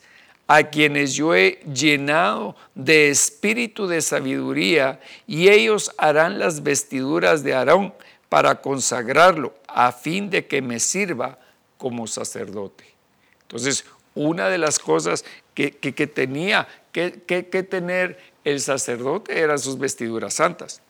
[0.49, 4.99] a quienes yo he llenado de espíritu de sabiduría,
[5.29, 7.95] y ellos harán las vestiduras de Aarón
[8.31, 11.39] para consagrarlo, a fin de que me sirva
[11.77, 12.87] como sacerdote.
[13.43, 15.25] Entonces, una de las cosas
[15.55, 20.81] que, que tenía que, tener el sacerdote eran sus vestiduras santas.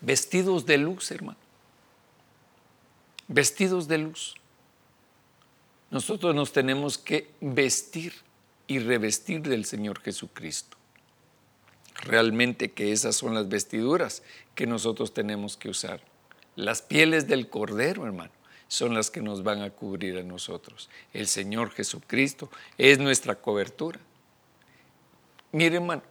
[0.00, 1.38] Vestidos de luz, hermano.
[3.26, 4.34] Vestidos de luz.
[5.90, 8.14] Nosotros nos tenemos que vestir
[8.66, 10.77] y revestir del Señor Jesucristo.
[12.02, 14.22] Realmente que esas son las vestiduras
[14.54, 16.00] que nosotros tenemos que usar.
[16.56, 18.32] Las pieles del cordero, hermano,
[18.68, 20.90] son las que nos van a cubrir a nosotros.
[21.12, 23.98] El Señor Jesucristo es nuestra cobertura.
[25.52, 26.02] Mire, hermano,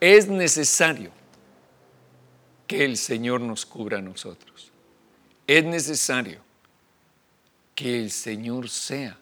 [0.00, 1.10] es necesario
[2.66, 4.70] que el Señor nos cubra a nosotros.
[5.46, 6.40] Es necesario
[7.74, 9.18] que el Señor sea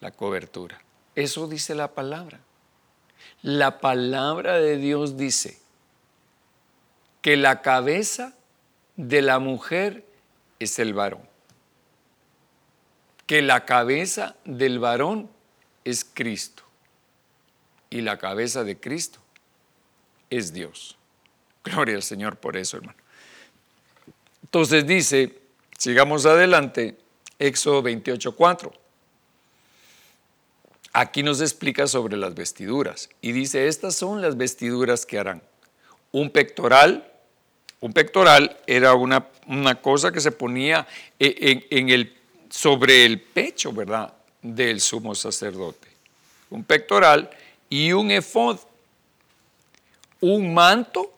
[0.00, 0.82] la cobertura.
[1.14, 2.40] Eso dice la palabra.
[3.46, 5.60] La palabra de Dios dice
[7.22, 8.34] que la cabeza
[8.96, 10.04] de la mujer
[10.58, 11.22] es el varón.
[13.24, 15.30] Que la cabeza del varón
[15.84, 16.64] es Cristo.
[17.88, 19.20] Y la cabeza de Cristo
[20.28, 20.98] es Dios.
[21.62, 22.98] Gloria al Señor por eso, hermano.
[24.42, 25.38] Entonces dice,
[25.78, 26.98] sigamos adelante,
[27.38, 28.72] Éxodo 28:4.
[30.98, 35.42] Aquí nos explica sobre las vestiduras y dice, estas son las vestiduras que harán.
[36.10, 37.06] Un pectoral,
[37.80, 40.86] un pectoral era una, una cosa que se ponía
[41.18, 42.16] e, en, el,
[42.48, 45.86] sobre el pecho, ¿verdad?, del sumo sacerdote.
[46.48, 47.28] Un pectoral
[47.68, 48.58] y un efod,
[50.22, 51.12] un manto,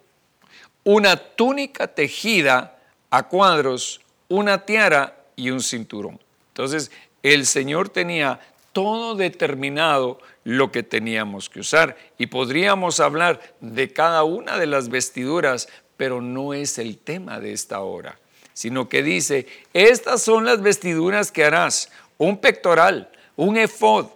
[0.83, 6.19] una túnica tejida a cuadros, una tiara y un cinturón.
[6.49, 6.91] Entonces,
[7.23, 8.41] el Señor tenía
[8.79, 14.89] todo determinado lo que teníamos que usar y podríamos hablar de cada una de las
[14.89, 18.21] vestiduras, pero no es el tema de esta hora,
[18.53, 24.11] sino que dice, estas son las vestiduras que harás, un pectoral, un efod,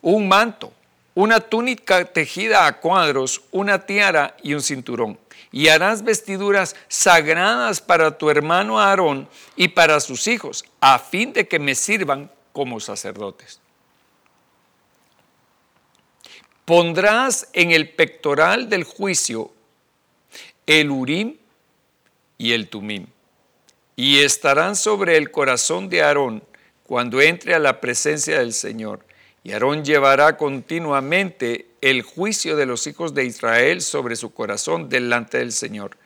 [0.00, 0.72] un manto,
[1.14, 5.18] una túnica tejida a cuadros, una tiara y un cinturón.
[5.50, 11.46] Y harás vestiduras sagradas para tu hermano Aarón y para sus hijos, a fin de
[11.46, 13.60] que me sirvan como sacerdotes.
[16.64, 19.52] Pondrás en el pectoral del juicio
[20.66, 21.36] el Urim
[22.38, 23.06] y el Tumim,
[23.96, 26.42] y estarán sobre el corazón de Aarón
[26.84, 29.04] cuando entre a la presencia del Señor.
[29.44, 35.38] Y Aarón llevará continuamente el juicio de los hijos de Israel sobre su corazón delante
[35.38, 35.98] del Señor.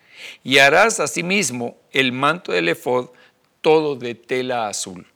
[0.43, 3.11] Y harás asimismo el manto del efod
[3.61, 5.07] todo de tela azul.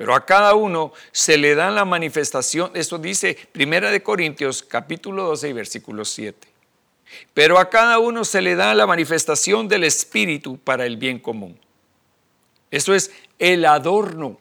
[0.00, 5.24] Pero a cada uno se le da la manifestación, eso dice Primera de Corintios capítulo
[5.24, 6.48] 12 y versículo 7.
[7.34, 11.60] Pero a cada uno se le da la manifestación del Espíritu para el bien común.
[12.70, 14.38] Eso es el adorno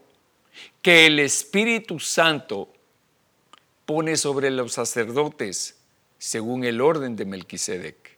[0.82, 2.70] que el Espíritu Santo
[3.86, 5.76] pone sobre los sacerdotes
[6.18, 8.18] según el orden de Melquisedec.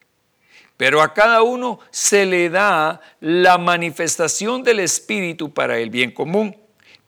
[0.77, 6.60] Pero a cada uno se le da la manifestación del Espíritu para el bien común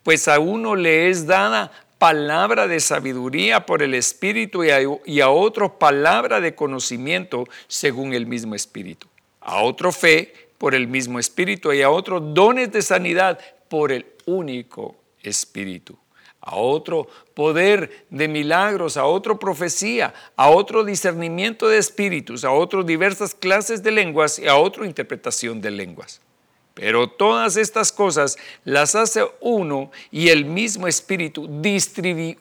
[0.03, 5.79] pues a uno le es dada palabra de sabiduría por el Espíritu y a, otro
[5.79, 9.07] palabra de conocimiento según el mismo Espíritu.
[9.39, 13.39] A otro fe por el mismo Espíritu y a otro dones de sanidad
[13.69, 15.97] por el único Espíritu.
[16.41, 22.83] A otro poder de milagros, a otro profecía, a otro discernimiento de espíritus, a otro
[22.83, 26.19] diversas clases de lenguas y a otro interpretación de lenguas.
[26.73, 31.47] Pero todas estas cosas las hace uno y el mismo Espíritu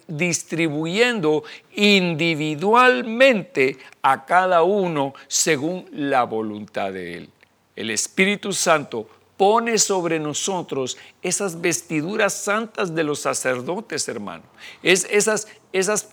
[0.09, 7.29] distribuyendo individualmente a cada uno según la voluntad de Él.
[7.77, 9.07] El Espíritu Santo
[9.37, 14.45] pone sobre nosotros esas vestiduras santas de los sacerdotes, hermano.
[14.83, 16.09] Es esas, esas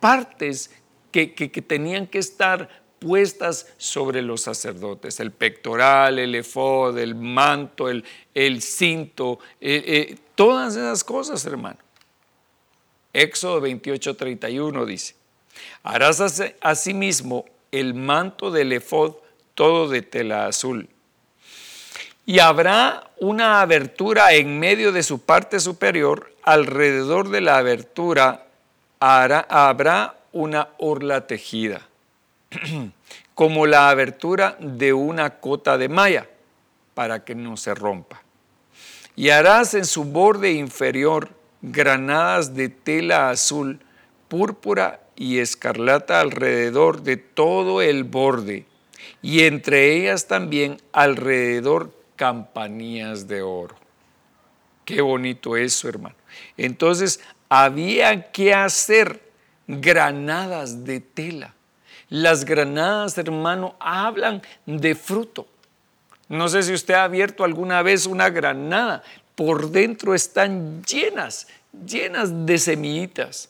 [0.00, 0.72] partes
[1.12, 7.88] que, que tenían que estar puestas sobre los sacerdotes, el pectoral, el efod, el manto,
[7.88, 11.78] el, el cinto, eh, eh, todas esas cosas, hermano.
[13.12, 15.16] Éxodo 28, 31 dice,
[15.82, 16.22] harás
[16.60, 19.14] asimismo el manto del efod
[19.54, 20.88] todo de tela azul.
[22.26, 28.46] Y habrá una abertura en medio de su parte superior, alrededor de la abertura
[29.00, 31.89] habrá una orla tejida
[33.34, 36.28] como la abertura de una cota de malla
[36.94, 38.22] para que no se rompa.
[39.16, 41.30] Y harás en su borde inferior
[41.62, 43.80] granadas de tela azul,
[44.28, 48.66] púrpura y escarlata alrededor de todo el borde,
[49.22, 53.76] y entre ellas también alrededor campanillas de oro.
[54.84, 56.16] Qué bonito eso, hermano.
[56.56, 59.20] Entonces, había que hacer
[59.66, 61.54] granadas de tela
[62.10, 65.46] las granadas, hermano, hablan de fruto.
[66.28, 69.02] No sé si usted ha abierto alguna vez una granada.
[69.36, 71.46] Por dentro están llenas,
[71.86, 73.48] llenas de semillitas.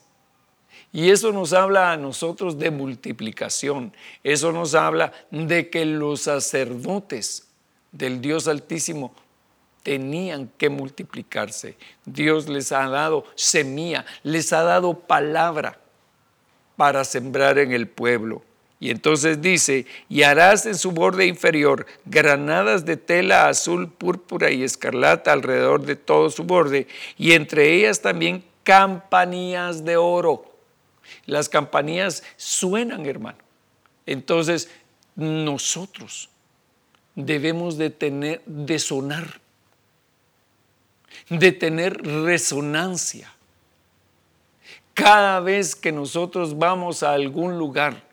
[0.93, 3.93] Y eso nos habla a nosotros de multiplicación.
[4.23, 7.49] Eso nos habla de que los sacerdotes
[7.93, 9.15] del Dios Altísimo
[9.83, 11.77] tenían que multiplicarse.
[12.05, 15.79] Dios les ha dado semilla, les ha dado palabra
[16.77, 18.43] para sembrar en el pueblo.
[18.83, 24.63] Y entonces dice, y harás en su borde inferior granadas de tela azul, púrpura y
[24.63, 30.51] escarlata alrededor de todo su borde, y entre ellas también campanillas de oro.
[31.27, 33.39] Las campanillas suenan, hermano.
[34.07, 34.71] Entonces,
[35.15, 36.31] nosotros
[37.15, 39.41] debemos de tener, de sonar,
[41.29, 43.31] de tener resonancia.
[44.95, 48.10] Cada vez que nosotros vamos a algún lugar,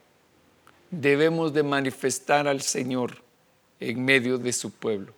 [0.91, 3.21] debemos de manifestar al Señor
[3.79, 5.13] en medio de su pueblo.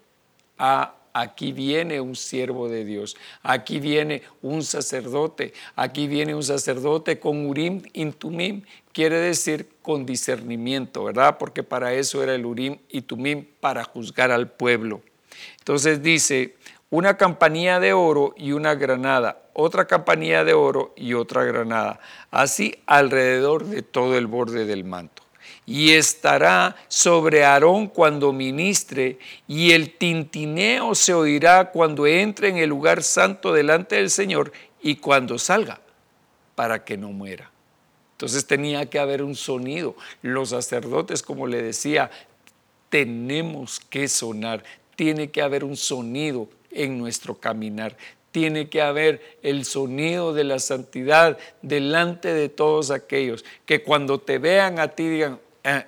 [0.58, 7.20] Ah, aquí viene un siervo de Dios, aquí viene un sacerdote, aquí viene un sacerdote
[7.20, 11.38] con Urim y Tumim, quiere decir con discernimiento, ¿verdad?
[11.38, 15.02] Porque para eso era el Urim y Tumim, para juzgar al pueblo.
[15.60, 16.56] Entonces dice,
[16.90, 22.00] una campanilla de oro y una granada, otra campanilla de oro y otra granada,
[22.32, 25.29] así alrededor de todo el borde del manto
[25.70, 32.70] y estará sobre Aarón cuando ministre, y el tintineo se oirá cuando entre en el
[32.70, 34.52] lugar santo delante del Señor
[34.82, 35.80] y cuando salga,
[36.56, 37.52] para que no muera.
[38.14, 39.96] Entonces tenía que haber un sonido.
[40.24, 42.10] Los sacerdotes, como le decía,
[42.90, 44.64] tenemos que sonar,
[44.96, 47.96] tiene que haber un sonido en nuestro caminar.
[48.32, 54.40] Tiene que haber el sonido de la santidad delante de todos aquellos que cuando te
[54.40, 55.40] vean a ti digan,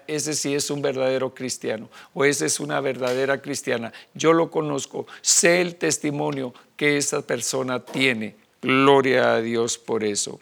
[0.07, 3.93] ese sí es un verdadero cristiano o esa es una verdadera cristiana.
[4.13, 8.35] Yo lo conozco, sé el testimonio que esa persona tiene.
[8.61, 10.39] Gloria a Dios por eso.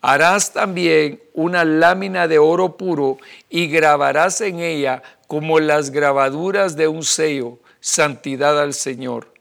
[0.00, 3.18] Harás también una lámina de oro puro
[3.50, 9.34] y grabarás en ella como las grabaduras de un sello, santidad al Señor.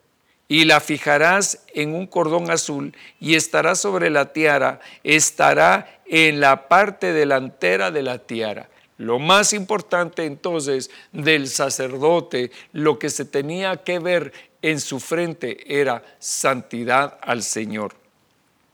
[0.47, 6.67] Y la fijarás en un cordón azul y estará sobre la tiara, estará en la
[6.67, 8.69] parte delantera de la tiara.
[8.97, 15.79] Lo más importante entonces del sacerdote, lo que se tenía que ver en su frente
[15.79, 17.93] era santidad al Señor.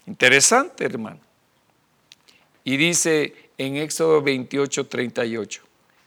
[0.06, 1.20] Interesante, hermano.
[2.64, 5.64] Y dice en Éxodo 28, 38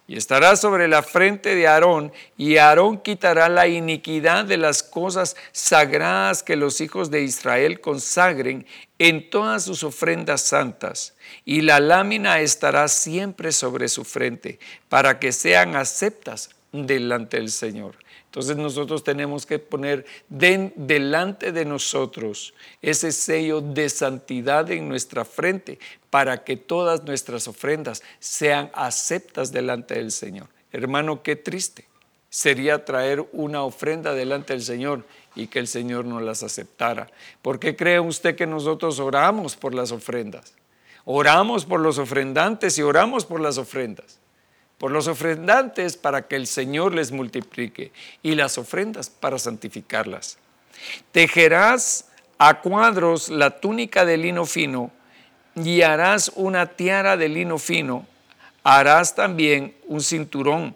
[0.09, 5.37] y estará sobre la frente de Aarón, y Aarón quitará la iniquidad de las cosas
[5.51, 8.67] sagradas que los hijos de Israel consagren
[8.99, 15.33] en todas sus ofrendas santas, y la lámina estará siempre sobre su frente, para que
[15.33, 17.97] sean aceptas delante del Señor.
[18.27, 25.79] Entonces nosotros tenemos que poner delante de nosotros ese sello de santidad en nuestra frente
[26.11, 30.49] para que todas nuestras ofrendas sean aceptas delante del Señor.
[30.71, 31.87] Hermano, qué triste
[32.29, 35.07] sería traer una ofrenda delante del Señor
[35.37, 37.09] y que el Señor no las aceptara.
[37.43, 40.55] ¿Por qué cree usted que nosotros oramos por las ofrendas?
[41.05, 44.19] Oramos por los ofrendantes y oramos por las ofrendas
[44.79, 50.39] por los ofrendantes para que el Señor les multiplique y las ofrendas para santificarlas.
[51.13, 52.09] Tejerás
[52.39, 54.91] a cuadros la túnica de lino fino
[55.55, 58.07] y harás una tiara de lino fino.
[58.63, 60.75] Harás también un cinturón,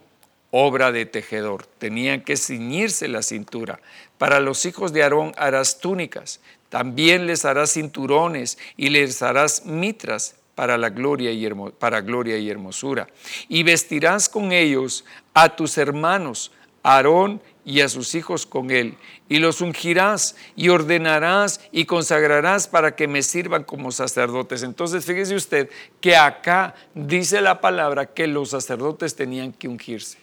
[0.51, 1.67] obra de tejedor.
[1.67, 3.81] Tenían que ciñirse la cintura.
[4.21, 6.41] Para los hijos de Aarón harás túnicas.
[6.69, 13.09] También les harás cinturones y les harás mitras para la gloria y, gloria y hermosura.
[13.49, 16.53] Y vestirás con ellos a tus hermanos,
[16.83, 22.95] Aarón y a sus hijos con él, y los ungirás y ordenarás y consagrarás para
[22.95, 24.63] que me sirvan como sacerdotes.
[24.63, 25.71] Entonces fíjese usted
[26.03, 30.19] que acá dice la palabra que los sacerdotes tenían que ungirse.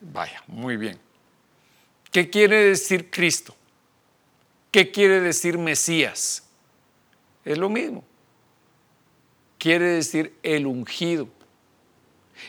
[0.00, 1.11] Vaya, muy bien.
[2.12, 3.54] ¿Qué quiere decir Cristo?
[4.70, 6.44] ¿Qué quiere decir Mesías?
[7.44, 8.04] Es lo mismo.
[9.58, 11.26] Quiere decir el ungido.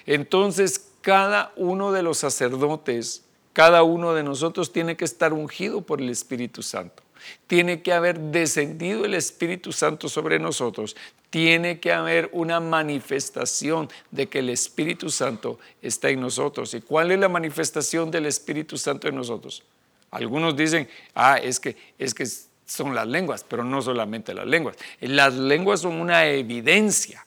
[0.06, 6.02] Entonces, cada uno de los sacerdotes, cada uno de nosotros tiene que estar ungido por
[6.02, 7.03] el Espíritu Santo.
[7.48, 10.96] Tiene que haber descendido el Espíritu Santo sobre nosotros.
[11.30, 16.74] Tiene que haber una manifestación de que el Espíritu Santo está en nosotros.
[16.74, 19.64] ¿Y cuál es la manifestación del Espíritu Santo en nosotros?
[20.12, 22.26] Algunos dicen, ah, es que, es que
[22.66, 24.78] son las lenguas, pero no solamente las lenguas.
[25.00, 27.26] Las lenguas son una evidencia,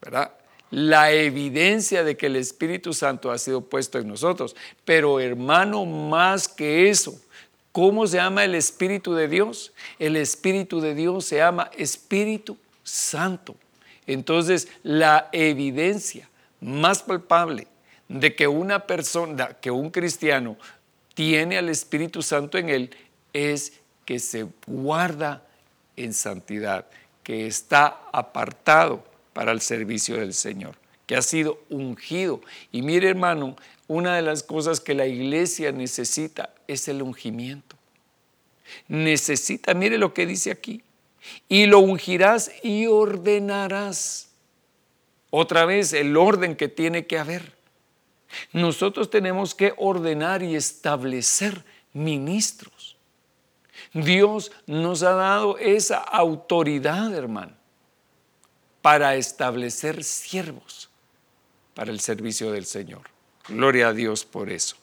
[0.00, 0.32] ¿verdad?
[0.70, 4.54] La evidencia de que el Espíritu Santo ha sido puesto en nosotros.
[4.84, 7.18] Pero hermano, más que eso,
[7.72, 9.72] ¿Cómo se llama el Espíritu de Dios?
[9.98, 13.54] El Espíritu de Dios se llama Espíritu Santo.
[14.06, 16.28] Entonces, la evidencia
[16.60, 17.68] más palpable
[18.08, 20.56] de que una persona, que un cristiano
[21.14, 22.90] tiene al Espíritu Santo en él,
[23.32, 25.46] es que se guarda
[25.96, 26.86] en santidad,
[27.22, 30.74] que está apartado para el servicio del Señor,
[31.06, 32.40] que ha sido ungido.
[32.72, 33.54] Y mire hermano,
[33.90, 37.74] una de las cosas que la iglesia necesita es el ungimiento.
[38.86, 40.84] Necesita, mire lo que dice aquí,
[41.48, 44.28] y lo ungirás y ordenarás.
[45.30, 47.56] Otra vez el orden que tiene que haber.
[48.52, 52.96] Nosotros tenemos que ordenar y establecer ministros.
[53.92, 57.54] Dios nos ha dado esa autoridad, hermano,
[58.82, 60.90] para establecer siervos
[61.74, 63.19] para el servicio del Señor.
[63.50, 64.76] Gloria a Dios por eso.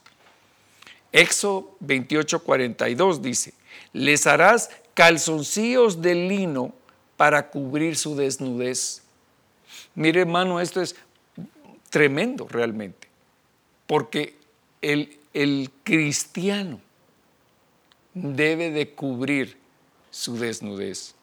[1.12, 3.54] Éxodo 28, 42 dice,
[3.94, 6.74] les harás calzoncillos de lino
[7.16, 9.02] para cubrir su desnudez.
[9.96, 10.96] Mire hermano, esto es
[11.90, 13.08] tremendo realmente,
[13.88, 14.36] porque
[14.82, 16.80] el, el cristiano
[18.14, 19.58] debe de cubrir
[20.12, 21.16] su desnudez,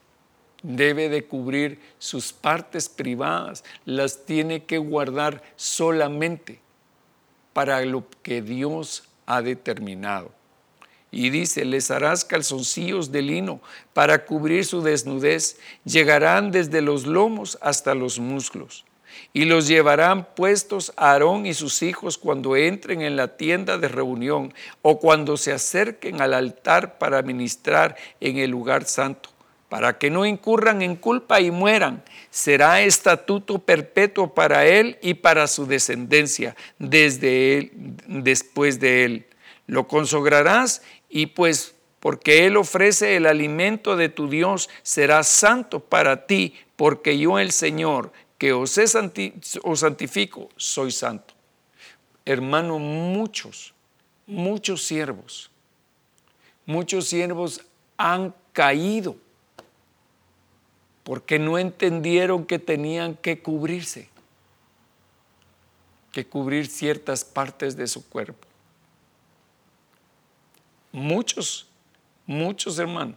[0.62, 6.63] debe de cubrir sus partes privadas, las tiene que guardar solamente
[7.54, 10.30] para lo que Dios ha determinado.
[11.10, 13.60] Y dice, les harás calzoncillos de lino
[13.92, 18.84] para cubrir su desnudez, llegarán desde los lomos hasta los muslos.
[19.32, 24.52] Y los llevarán puestos Aarón y sus hijos cuando entren en la tienda de reunión
[24.82, 29.30] o cuando se acerquen al altar para ministrar en el lugar santo,
[29.68, 32.02] para que no incurran en culpa y mueran.
[32.30, 37.72] Será estatuto perpetuo para él y para su descendencia desde él,
[38.06, 39.26] después de él.
[39.66, 46.26] Lo consagrarás y pues porque Él ofrece el alimento de tu Dios, será santo para
[46.26, 48.78] ti, porque yo el Señor, que os,
[49.62, 51.32] os santifico, soy santo.
[52.26, 53.72] Hermano, muchos,
[54.26, 55.50] muchos siervos,
[56.66, 57.62] muchos siervos
[57.96, 59.16] han caído
[61.04, 64.08] porque no entendieron que tenían que cubrirse,
[66.10, 68.48] que cubrir ciertas partes de su cuerpo.
[70.90, 71.68] Muchos,
[72.26, 73.16] muchos hermanos,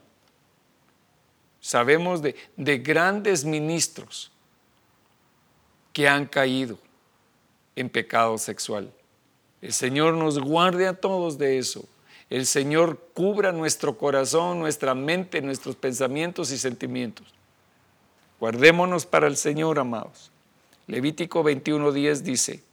[1.61, 4.31] sabemos de, de grandes ministros
[5.93, 6.77] que han caído
[7.75, 8.91] en pecado sexual.
[9.61, 11.87] El Señor nos guarde a todos de eso.
[12.29, 17.36] El Señor cubra nuestro corazón, nuestra mente, nuestros pensamientos y sentimientos.
[18.39, 20.31] Guardémonos para el Señor, amados.
[20.85, 22.63] Levítico 21:10 dice,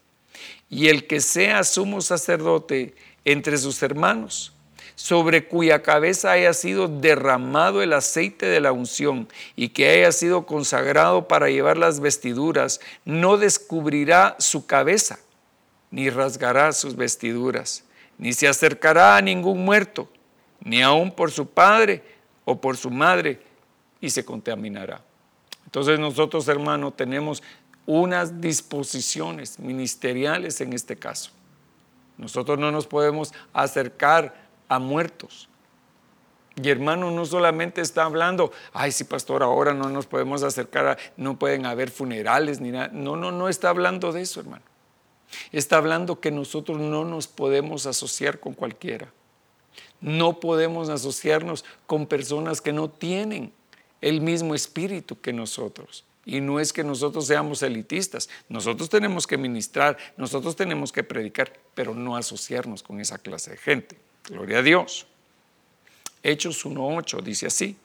[0.69, 2.95] y el que sea sumo sacerdote
[3.25, 4.53] entre sus hermanos,
[4.95, 10.47] sobre cuya cabeza haya sido derramado el aceite de la unción y que haya sido
[10.47, 15.19] consagrado para llevar las vestiduras, no descubrirá su cabeza,
[15.91, 17.85] ni rasgará sus vestiduras,
[18.19, 20.09] ni se acercará a ningún muerto,
[20.61, 22.03] ni aun por su padre
[22.45, 23.41] o por su madre,
[24.01, 25.03] y se contaminará.
[25.75, 27.43] Entonces nosotros, hermanos, tenemos
[27.85, 31.33] unas disposiciones ministeriales en este caso.
[32.17, 34.37] Nosotros no nos podemos acercar
[34.69, 35.49] a muertos.
[36.55, 40.97] Y hermano, no solamente está hablando, ay, sí, pastor, ahora no nos podemos acercar, a,
[41.17, 42.91] no pueden haber funerales ni nada.
[42.93, 44.63] No, no, no está hablando de eso, hermano.
[45.51, 49.13] Está hablando que nosotros no nos podemos asociar con cualquiera.
[50.01, 53.53] No podemos asociarnos con personas que no tienen
[54.05, 56.05] el mismo espíritu que nosotros.
[56.27, 61.51] Y no es que nosotros seamos elitistas, nosotros tenemos que ministrar, nosotros tenemos que predicar,
[61.75, 63.97] pero no asociarnos con esa clase de gente.
[64.29, 65.07] Gloria a Dios.
[66.23, 67.77] Hechos 1.8 dice así,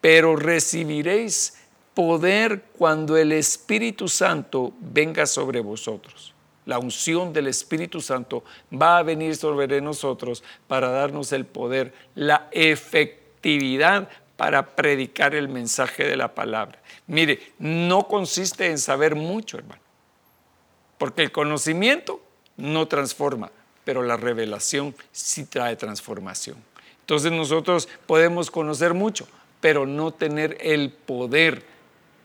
[0.00, 1.54] pero recibiréis
[1.92, 6.34] poder cuando el Espíritu Santo venga sobre vosotros.
[6.66, 12.48] La unción del Espíritu Santo va a venir sobre nosotros para darnos el poder, la
[12.52, 14.08] efectividad
[14.42, 16.76] para predicar el mensaje de la palabra.
[17.06, 19.80] Mire, no consiste en saber mucho, hermano,
[20.98, 22.20] porque el conocimiento
[22.56, 23.52] no transforma,
[23.84, 26.56] pero la revelación sí trae transformación.
[26.98, 29.28] Entonces nosotros podemos conocer mucho,
[29.60, 31.64] pero no tener el poder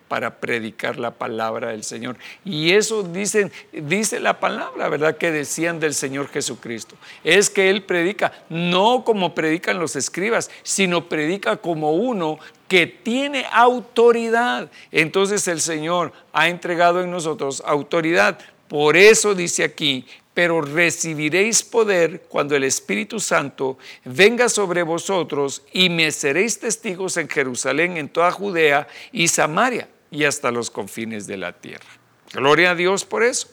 [0.07, 2.17] para predicar la palabra del Señor.
[2.45, 5.17] Y eso dicen, dice la palabra, ¿verdad?
[5.17, 6.95] Que decían del Señor Jesucristo.
[7.23, 13.45] Es que Él predica no como predican los escribas, sino predica como uno que tiene
[13.51, 14.69] autoridad.
[14.91, 22.23] Entonces el Señor ha entregado en nosotros autoridad Por eso dice aquí, pero recibiréis poder
[22.27, 28.29] cuando el Espíritu Santo venga sobre vosotros y me seréis testigos en Jerusalén, en toda
[28.31, 31.87] Judea y Samaria y hasta los confines de la tierra.
[32.33, 33.49] Gloria a Dios por eso.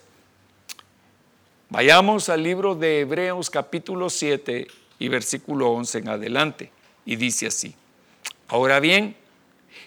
[1.71, 6.71] Vayamos al libro de Hebreos capítulo 7 y versículo 11 en adelante.
[7.05, 7.75] Y dice así,
[8.49, 9.17] ahora bien,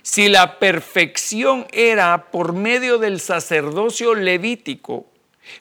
[0.02, 5.06] si la perfección era por medio del sacerdocio levítico,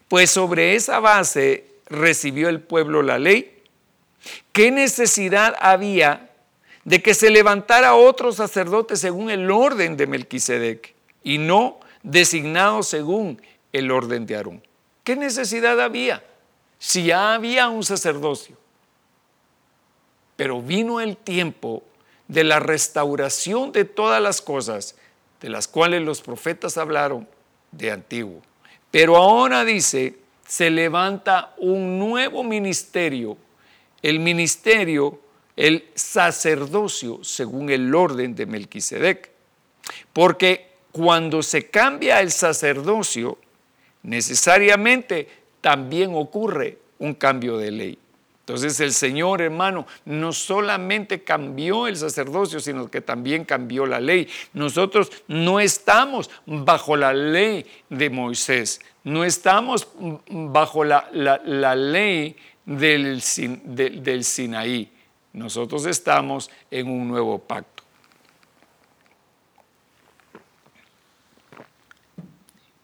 [0.08, 3.62] pues sobre esa base recibió el pueblo la ley.
[4.52, 6.30] ¿Qué necesidad había
[6.84, 10.95] de que se levantara otro sacerdote según el orden de Melquisedec
[11.26, 14.62] y no designado según el orden de Aarón?
[15.02, 16.22] ¿Qué necesidad había?
[16.78, 18.56] Si ya había un sacerdocio.
[20.36, 21.82] Pero vino el tiempo
[22.28, 24.94] de la restauración de todas las cosas
[25.40, 27.28] de las cuales los profetas hablaron
[27.72, 28.40] de antiguo.
[28.92, 33.36] Pero ahora dice, se levanta un nuevo ministerio,
[34.00, 35.18] el ministerio,
[35.56, 39.32] el sacerdocio, según el orden de Melquisedec.
[40.12, 43.36] Porque cuando se cambia el sacerdocio,
[44.02, 45.28] necesariamente
[45.60, 47.98] también ocurre un cambio de ley.
[48.40, 54.26] Entonces el Señor, hermano, no solamente cambió el sacerdocio, sino que también cambió la ley.
[54.54, 59.86] Nosotros no estamos bajo la ley de Moisés, no estamos
[60.30, 61.10] bajo la,
[61.74, 63.22] ley del,
[63.76, 64.90] del Sinaí.
[65.34, 67.75] Nosotros estamos en un nuevo pacto.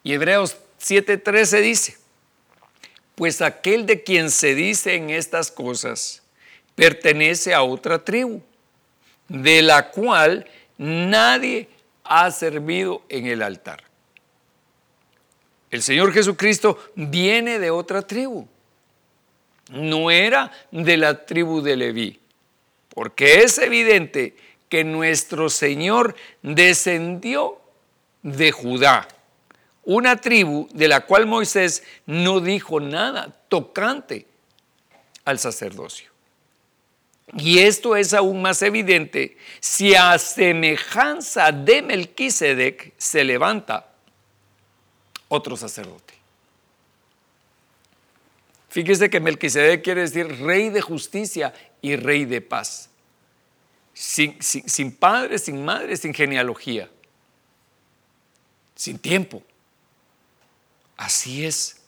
[0.03, 1.97] Y Hebreos 7:13 dice,
[3.15, 6.23] pues aquel de quien se dice en estas cosas
[6.75, 8.43] pertenece a otra tribu,
[9.29, 10.47] de la cual
[10.79, 11.69] nadie
[12.03, 13.85] ha servido en el altar.
[15.71, 18.49] El Señor Jesucristo viene de otra tribu,
[19.71, 22.21] no era de la tribu de Leví,
[22.89, 24.35] porque es evidente
[24.69, 27.61] que nuestro Señor descendió
[28.23, 29.07] de Judá
[29.85, 34.27] una tribu de la cual Moisés no dijo nada tocante
[35.25, 36.11] al sacerdocio.
[37.35, 43.89] Y esto es aún más evidente si a semejanza de Melquisedec se levanta
[45.29, 46.15] otro sacerdote.
[48.69, 52.91] Fíjese que Melquisedec quiere decir rey de justicia y rey de paz.
[53.95, 56.89] Sin, sin padre, sin madre, sin genealogía,
[58.75, 59.43] sin tiempo.
[61.03, 61.81] Así es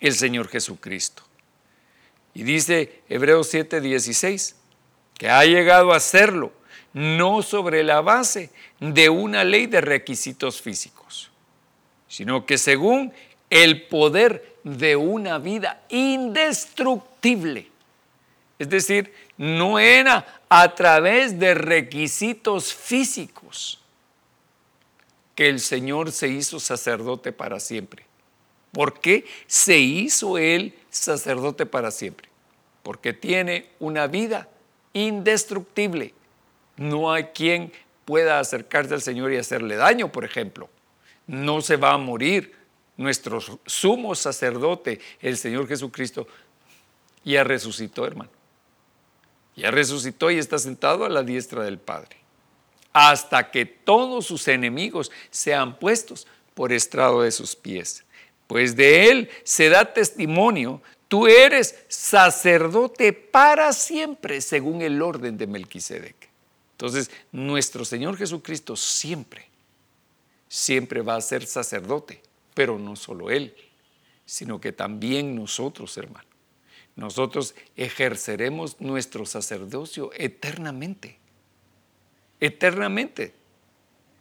[0.00, 1.22] el Señor Jesucristo.
[2.34, 4.56] Y dice Hebreos 7:16,
[5.16, 6.52] que ha llegado a serlo,
[6.92, 8.50] no sobre la base
[8.80, 11.30] de una ley de requisitos físicos,
[12.08, 13.12] sino que según
[13.50, 17.68] el poder de una vida indestructible.
[18.58, 23.79] Es decir, no era a través de requisitos físicos,
[25.40, 28.04] que el Señor se hizo sacerdote para siempre.
[28.72, 32.28] ¿Por qué se hizo él sacerdote para siempre?
[32.82, 34.50] Porque tiene una vida
[34.92, 36.12] indestructible.
[36.76, 37.72] No hay quien
[38.04, 40.68] pueda acercarse al Señor y hacerle daño, por ejemplo.
[41.26, 42.54] No se va a morir.
[42.98, 46.26] Nuestro sumo sacerdote, el Señor Jesucristo,
[47.24, 48.30] ya resucitó, hermano.
[49.56, 52.20] Ya resucitó y está sentado a la diestra del Padre
[52.92, 58.04] hasta que todos sus enemigos sean puestos por estrado de sus pies.
[58.46, 65.46] Pues de él se da testimonio, tú eres sacerdote para siempre, según el orden de
[65.46, 66.28] Melquisedec.
[66.72, 69.46] Entonces, nuestro Señor Jesucristo siempre,
[70.48, 72.22] siempre va a ser sacerdote,
[72.54, 73.54] pero no solo él,
[74.24, 76.28] sino que también nosotros, hermano.
[76.96, 81.19] Nosotros ejerceremos nuestro sacerdocio eternamente
[82.40, 83.34] eternamente.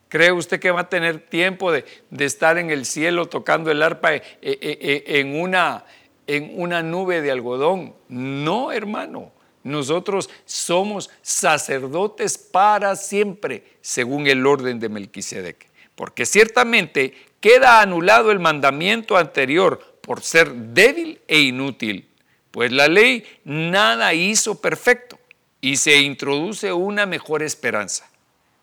[0.09, 1.85] ¿Cree usted que va a tener tiempo de,
[2.17, 5.85] estar en el cielo tocando el arpa eh, eh, eh, en, una,
[6.25, 7.93] en una nube de algodón?
[8.09, 9.31] No, hermano.
[9.61, 15.67] Nosotros somos sacerdotes para siempre, según el orden de Melquisedec.
[15.93, 22.09] Porque ciertamente queda anulado el mandamiento anterior por ser débil e inútil,
[22.49, 25.19] pues la ley nada hizo perfecto
[25.61, 28.08] y se introduce una mejor esperanza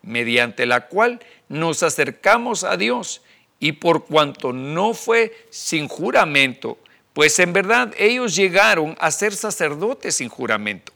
[0.07, 3.23] mediante la cual nos acercamos a Dios
[3.61, 6.79] y por cuanto no fue sin juramento,
[7.13, 10.93] pues en verdad ellos llegaron a ser sacerdotes sin juramento.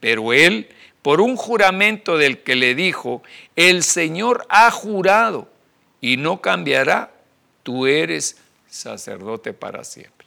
[0.00, 0.68] Pero él,
[1.02, 3.22] por un juramento del que le dijo,
[3.56, 5.48] el Señor ha jurado
[6.00, 7.12] y no cambiará,
[7.62, 8.36] tú eres
[8.68, 10.26] sacerdote para siempre.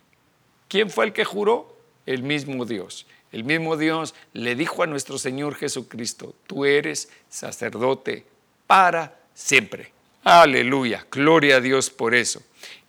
[0.68, 1.78] ¿Quién fue el que juró?
[2.06, 3.06] El mismo Dios.
[3.36, 8.26] El mismo Dios le dijo a nuestro Señor Jesucristo, tú eres sacerdote
[8.66, 9.92] para siempre.
[10.24, 12.42] Aleluya, gloria a Dios por eso.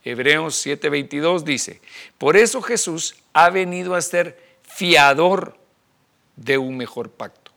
[0.05, 1.81] Hebreos 7:22 dice,
[2.17, 5.59] por eso Jesús ha venido a ser fiador
[6.37, 7.51] de un mejor pacto.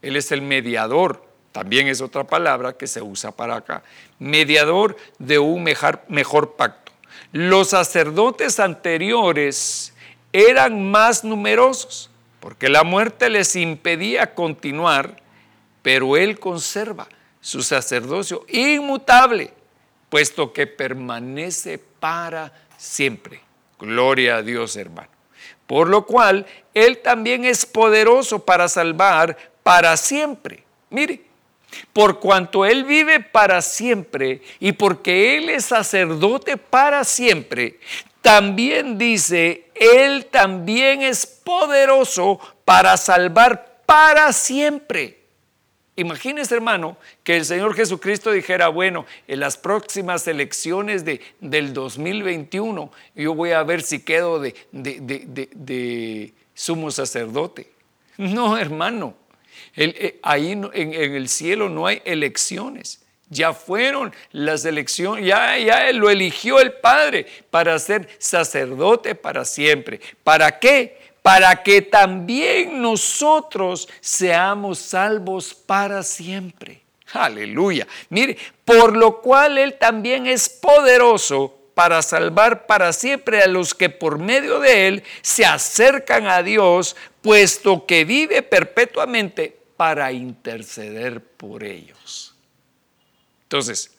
[0.00, 3.82] Él es el mediador, también es otra palabra que se usa para acá,
[4.20, 6.92] mediador de un mejor, mejor pacto.
[7.32, 9.92] Los sacerdotes anteriores
[10.32, 12.10] eran más numerosos,
[12.42, 15.22] porque la muerte les impedía continuar,
[15.80, 17.06] pero Él conserva
[17.40, 19.52] su sacerdocio inmutable,
[20.08, 23.40] puesto que permanece para siempre.
[23.78, 25.08] Gloria a Dios, hermano.
[25.68, 30.64] Por lo cual, Él también es poderoso para salvar para siempre.
[30.90, 31.22] Mire,
[31.92, 37.78] por cuanto Él vive para siempre y porque Él es sacerdote para siempre,
[38.20, 45.18] también dice, Él también es poderoso para salvar para siempre.
[45.96, 52.92] Imagínese, hermano, que el Señor Jesucristo dijera, bueno, en las próximas elecciones de, del 2021,
[53.16, 57.72] yo voy a ver si quedo de, sumo sacerdote.
[58.16, 59.14] No, hermano,
[59.74, 63.01] eh, ahí en, el cielo no hay elecciones.
[63.32, 70.00] Ya fueron las elecciones, ya, ya lo eligió el Padre para ser sacerdote para siempre.
[70.22, 71.00] ¿Para qué?
[71.22, 76.82] Para que también nosotros seamos salvos para siempre.
[77.14, 77.86] Aleluya.
[78.10, 83.88] Mire, por lo cual Él también es poderoso para salvar para siempre a los que
[83.88, 91.64] por medio de Él se acercan a Dios, puesto que vive perpetuamente para interceder por
[91.64, 92.21] ellos.
[93.52, 93.90] Entonces,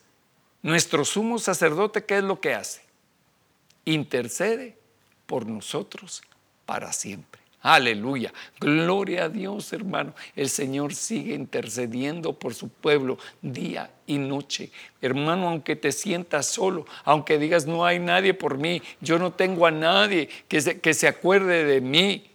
[0.64, 2.82] nuestro sumo sacerdote, ¿qué es lo que hace?
[3.86, 4.76] Intercede
[5.28, 6.24] por nosotros
[6.66, 7.40] para siempre.
[7.62, 8.34] Aleluya.
[8.60, 10.16] Gloria a Dios, hermano.
[10.36, 14.72] El Señor sigue intercediendo por su pueblo día y noche.
[15.04, 19.68] Hermano, aunque te sientas solo, aunque digas no hay nadie por mí, yo no tengo
[19.68, 22.26] a nadie que se, que se acuerde de mí,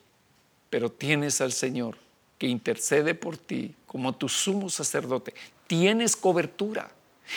[0.71, 1.99] pero tienes al Señor
[2.39, 5.35] que intercede por ti como tu sumo sacerdote.
[5.67, 6.93] Tienes cobertura.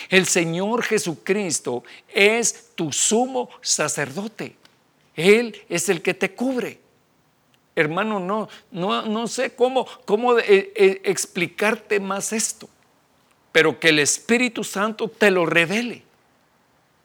[0.10, 4.56] El Señor Jesucristo es tu sumo sacerdote.
[5.16, 6.80] Él es el que te cubre.
[7.76, 12.68] Hermano, no, no, no sé cómo, cómo eh, eh, explicarte más esto,
[13.52, 16.04] pero que el Espíritu Santo te lo revele,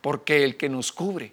[0.00, 1.32] porque el que nos cubre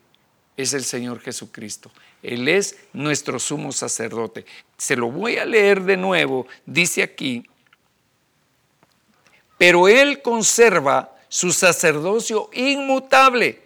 [0.55, 1.91] es el Señor Jesucristo.
[2.21, 4.45] Él es nuestro sumo sacerdote.
[4.77, 6.47] Se lo voy a leer de nuevo.
[6.65, 7.45] Dice aquí,
[9.57, 13.59] pero Él conserva su sacerdocio inmutable,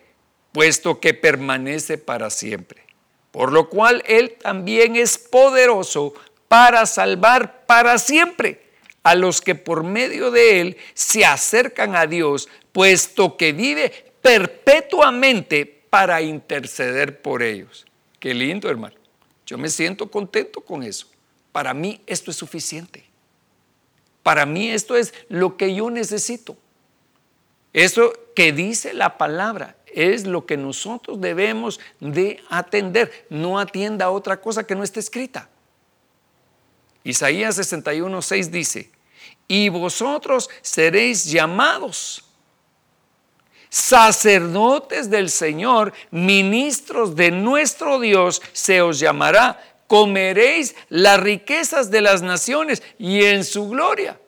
[0.53, 2.82] puesto que permanece para siempre.
[3.30, 6.13] Por lo cual Él también es poderoso
[6.47, 8.61] para salvar para siempre
[9.03, 15.65] a los que por medio de Él se acercan a Dios, puesto que vive perpetuamente
[15.65, 17.86] para interceder por ellos.
[18.18, 18.95] Qué lindo, hermano.
[19.45, 21.07] Yo me siento contento con eso.
[21.51, 23.03] Para mí esto es suficiente.
[24.24, 26.55] Para mí esto es lo que yo necesito.
[27.78, 33.28] Eso que dice la palabra es lo que nosotros debemos de atender.
[33.30, 35.47] No atienda a otra cosa que no esté escrita.
[37.03, 38.91] Isaías 61, 6 dice,
[39.47, 42.23] y vosotros seréis llamados
[43.69, 49.61] sacerdotes del Señor, ministros de nuestro Dios, se os llamará.
[49.86, 54.19] Comeréis las riquezas de las naciones y en su gloria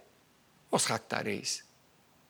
[0.69, 1.65] os jactaréis.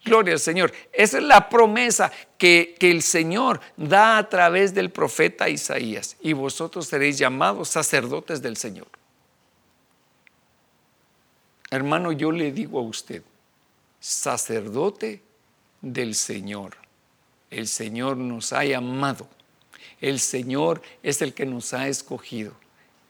[0.09, 0.73] Gloria al Señor.
[0.91, 6.17] Esa es la promesa que, que, el Señor da a través del profeta Isaías.
[6.19, 8.87] Y vosotros seréis llamados sacerdotes del Señor.
[11.69, 13.21] Hermano, yo le digo a usted,
[13.99, 15.21] sacerdote
[15.81, 16.75] del Señor.
[17.51, 19.27] El Señor nos ha llamado.
[20.01, 22.53] El Señor es el que nos ha escogido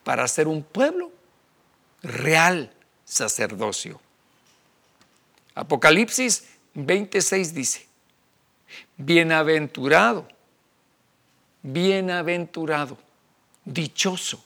[0.03, 1.11] para ser un pueblo
[2.01, 2.73] real
[3.05, 4.01] sacerdocio.
[5.55, 6.45] Apocalipsis
[6.85, 7.87] 26 dice,
[8.97, 10.27] bienaventurado,
[11.61, 12.97] bienaventurado,
[13.65, 14.43] dichoso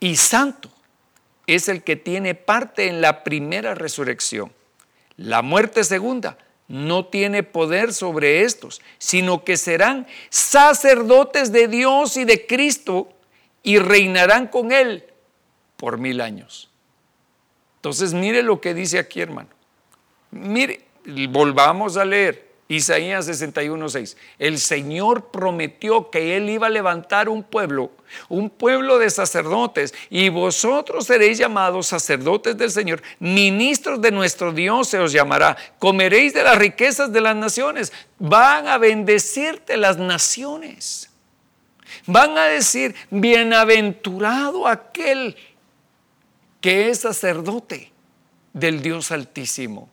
[0.00, 0.70] y santo
[1.46, 4.52] es el que tiene parte en la primera resurrección.
[5.16, 6.38] La muerte segunda
[6.68, 13.12] no tiene poder sobre estos, sino que serán sacerdotes de Dios y de Cristo
[13.62, 15.04] y reinarán con Él
[15.76, 16.70] por mil años.
[17.76, 19.48] Entonces mire lo que dice aquí, hermano.
[20.30, 20.80] Mire,
[21.30, 24.16] volvamos a leer Isaías 61:6.
[24.38, 27.90] El Señor prometió que Él iba a levantar un pueblo,
[28.28, 34.88] un pueblo de sacerdotes, y vosotros seréis llamados sacerdotes del Señor, ministros de nuestro Dios
[34.88, 35.56] se os llamará.
[35.78, 37.90] Comeréis de las riquezas de las naciones.
[38.18, 41.10] Van a bendecirte las naciones.
[42.06, 45.36] Van a decir, bienaventurado aquel
[46.60, 47.92] que es sacerdote
[48.52, 49.88] del Dios Altísimo.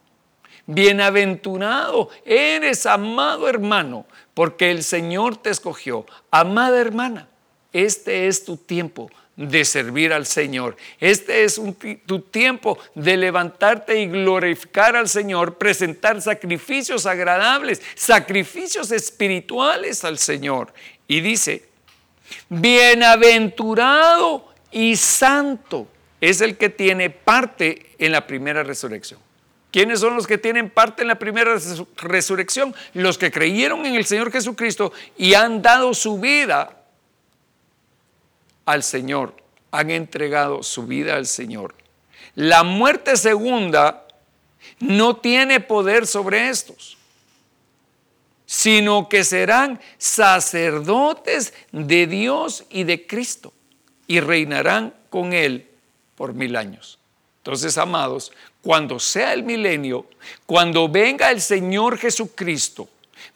[0.68, 6.06] Bienaventurado eres, amado hermano, porque el Señor te escogió.
[6.32, 7.28] Amada hermana,
[7.72, 10.78] este es tu tiempo de servir al Señor.
[11.00, 11.62] Este es
[12.06, 20.74] tu tiempo de levantarte y glorificar al Señor, presentar sacrificios agradables, sacrificios espirituales al Señor.
[21.08, 21.66] Y dice,
[22.50, 25.88] bienaventurado y santo
[26.22, 29.20] es el que tiene parte en la primera resurrección.
[29.76, 31.58] ¿Quiénes son los que tienen parte en la primera
[31.98, 32.74] resurrección?
[32.94, 36.82] Los que creyeron en el Señor Jesucristo y han dado su vida
[38.66, 39.36] al Señor,
[39.72, 41.76] han entregado su vida al Señor.
[42.36, 44.08] La muerte segunda
[44.80, 46.98] no tiene poder sobre estos,
[48.46, 53.52] sino que serán sacerdotes de Dios y de Cristo
[54.08, 55.70] y reinarán con Él
[56.16, 56.98] por mil años.
[57.46, 58.32] Entonces, amados,
[58.66, 60.08] cuando sea el milenio,
[60.48, 62.90] cuando venga el Señor Jesucristo,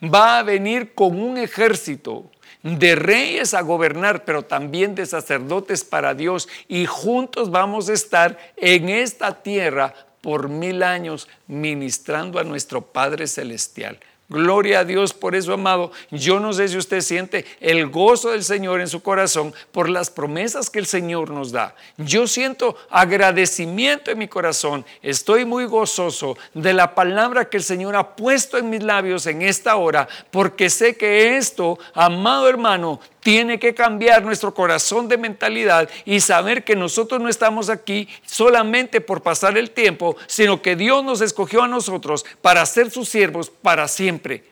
[0.03, 2.25] va a venir con un ejército
[2.63, 6.49] de reyes a gobernar, pero también de sacerdotes para Dios.
[6.67, 13.27] Y juntos vamos a estar en esta tierra por mil años ministrando a nuestro Padre
[13.27, 13.99] Celestial.
[14.29, 15.91] Gloria a Dios por eso, amado.
[16.11, 20.11] Yo no sé si usted siente el gozo del Señor en su corazón por las
[20.11, 21.75] promesas que el Señor nos da.
[21.97, 24.85] Yo siento agradecimiento en mi corazón.
[25.01, 29.41] Estoy muy gozoso de la palabra que el Señor ha puesto en mis labios en
[29.41, 35.89] esta hora, porque sé que esto, amado hermano, tiene que cambiar nuestro corazón de mentalidad
[36.05, 41.03] y saber que nosotros no estamos aquí solamente por pasar el tiempo, sino que Dios
[41.03, 44.43] nos escogió a nosotros para ser sus siervos para siempre.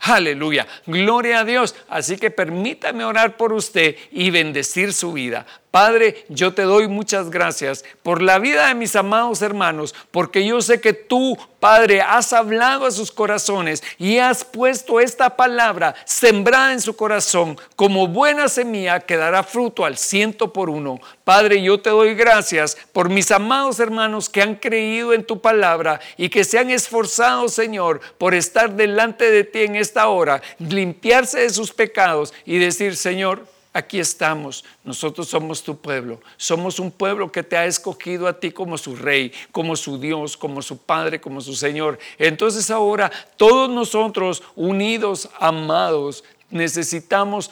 [0.00, 1.74] Aleluya, gloria a Dios.
[1.88, 5.46] Así que permítame orar por usted y bendecir su vida.
[5.76, 10.62] Padre, yo te doy muchas gracias por la vida de mis amados hermanos, porque yo
[10.62, 16.72] sé que tú, Padre, has hablado a sus corazones y has puesto esta palabra sembrada
[16.72, 20.98] en su corazón como buena semilla que dará fruto al ciento por uno.
[21.24, 26.00] Padre, yo te doy gracias por mis amados hermanos que han creído en tu palabra
[26.16, 31.40] y que se han esforzado, Señor, por estar delante de ti en esta hora, limpiarse
[31.40, 34.64] de sus pecados y decir, Señor, aquí estamos.
[34.84, 36.20] Nosotros somos tu pueblo.
[36.36, 40.36] Somos un pueblo que te ha escogido a ti como su rey, como su Dios,
[40.36, 41.98] como su Padre, como su Señor.
[42.18, 47.50] Entonces ahora todos nosotros, unidos, amados, necesitamos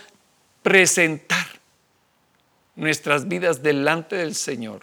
[0.62, 1.46] presentar
[2.76, 4.80] nuestras vidas delante del Señor,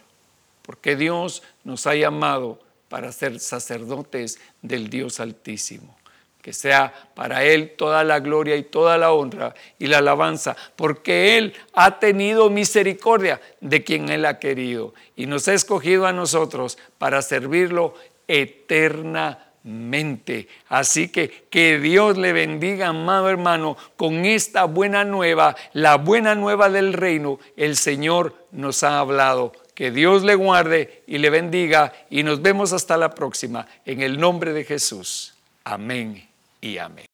[0.61, 6.00] porque Dios nos ha llamado para ser sacerdotes del Dios Altísimo
[6.41, 11.37] que sea para Él toda la gloria y toda la honra y la alabanza, porque
[11.37, 16.79] Él ha tenido misericordia de quien Él ha querido y nos ha escogido a nosotros
[16.97, 17.93] para servirlo
[18.27, 20.47] eternamente.
[20.67, 26.71] Así que que Dios le bendiga, amado hermano, con esta buena nueva, la buena nueva
[26.71, 29.51] del reino, el Señor nos ha hablado.
[29.75, 33.67] Que Dios le guarde y le bendiga y nos vemos hasta la próxima.
[33.85, 35.35] En el nombre de Jesús.
[35.63, 36.30] Amén
[36.61, 37.05] y amén.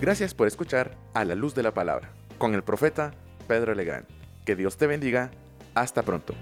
[0.00, 3.12] Gracias por escuchar A la Luz de la Palabra con el profeta
[3.48, 4.06] Pedro Legrand.
[4.44, 5.30] Que Dios te bendiga.
[5.74, 6.34] Hasta pronto.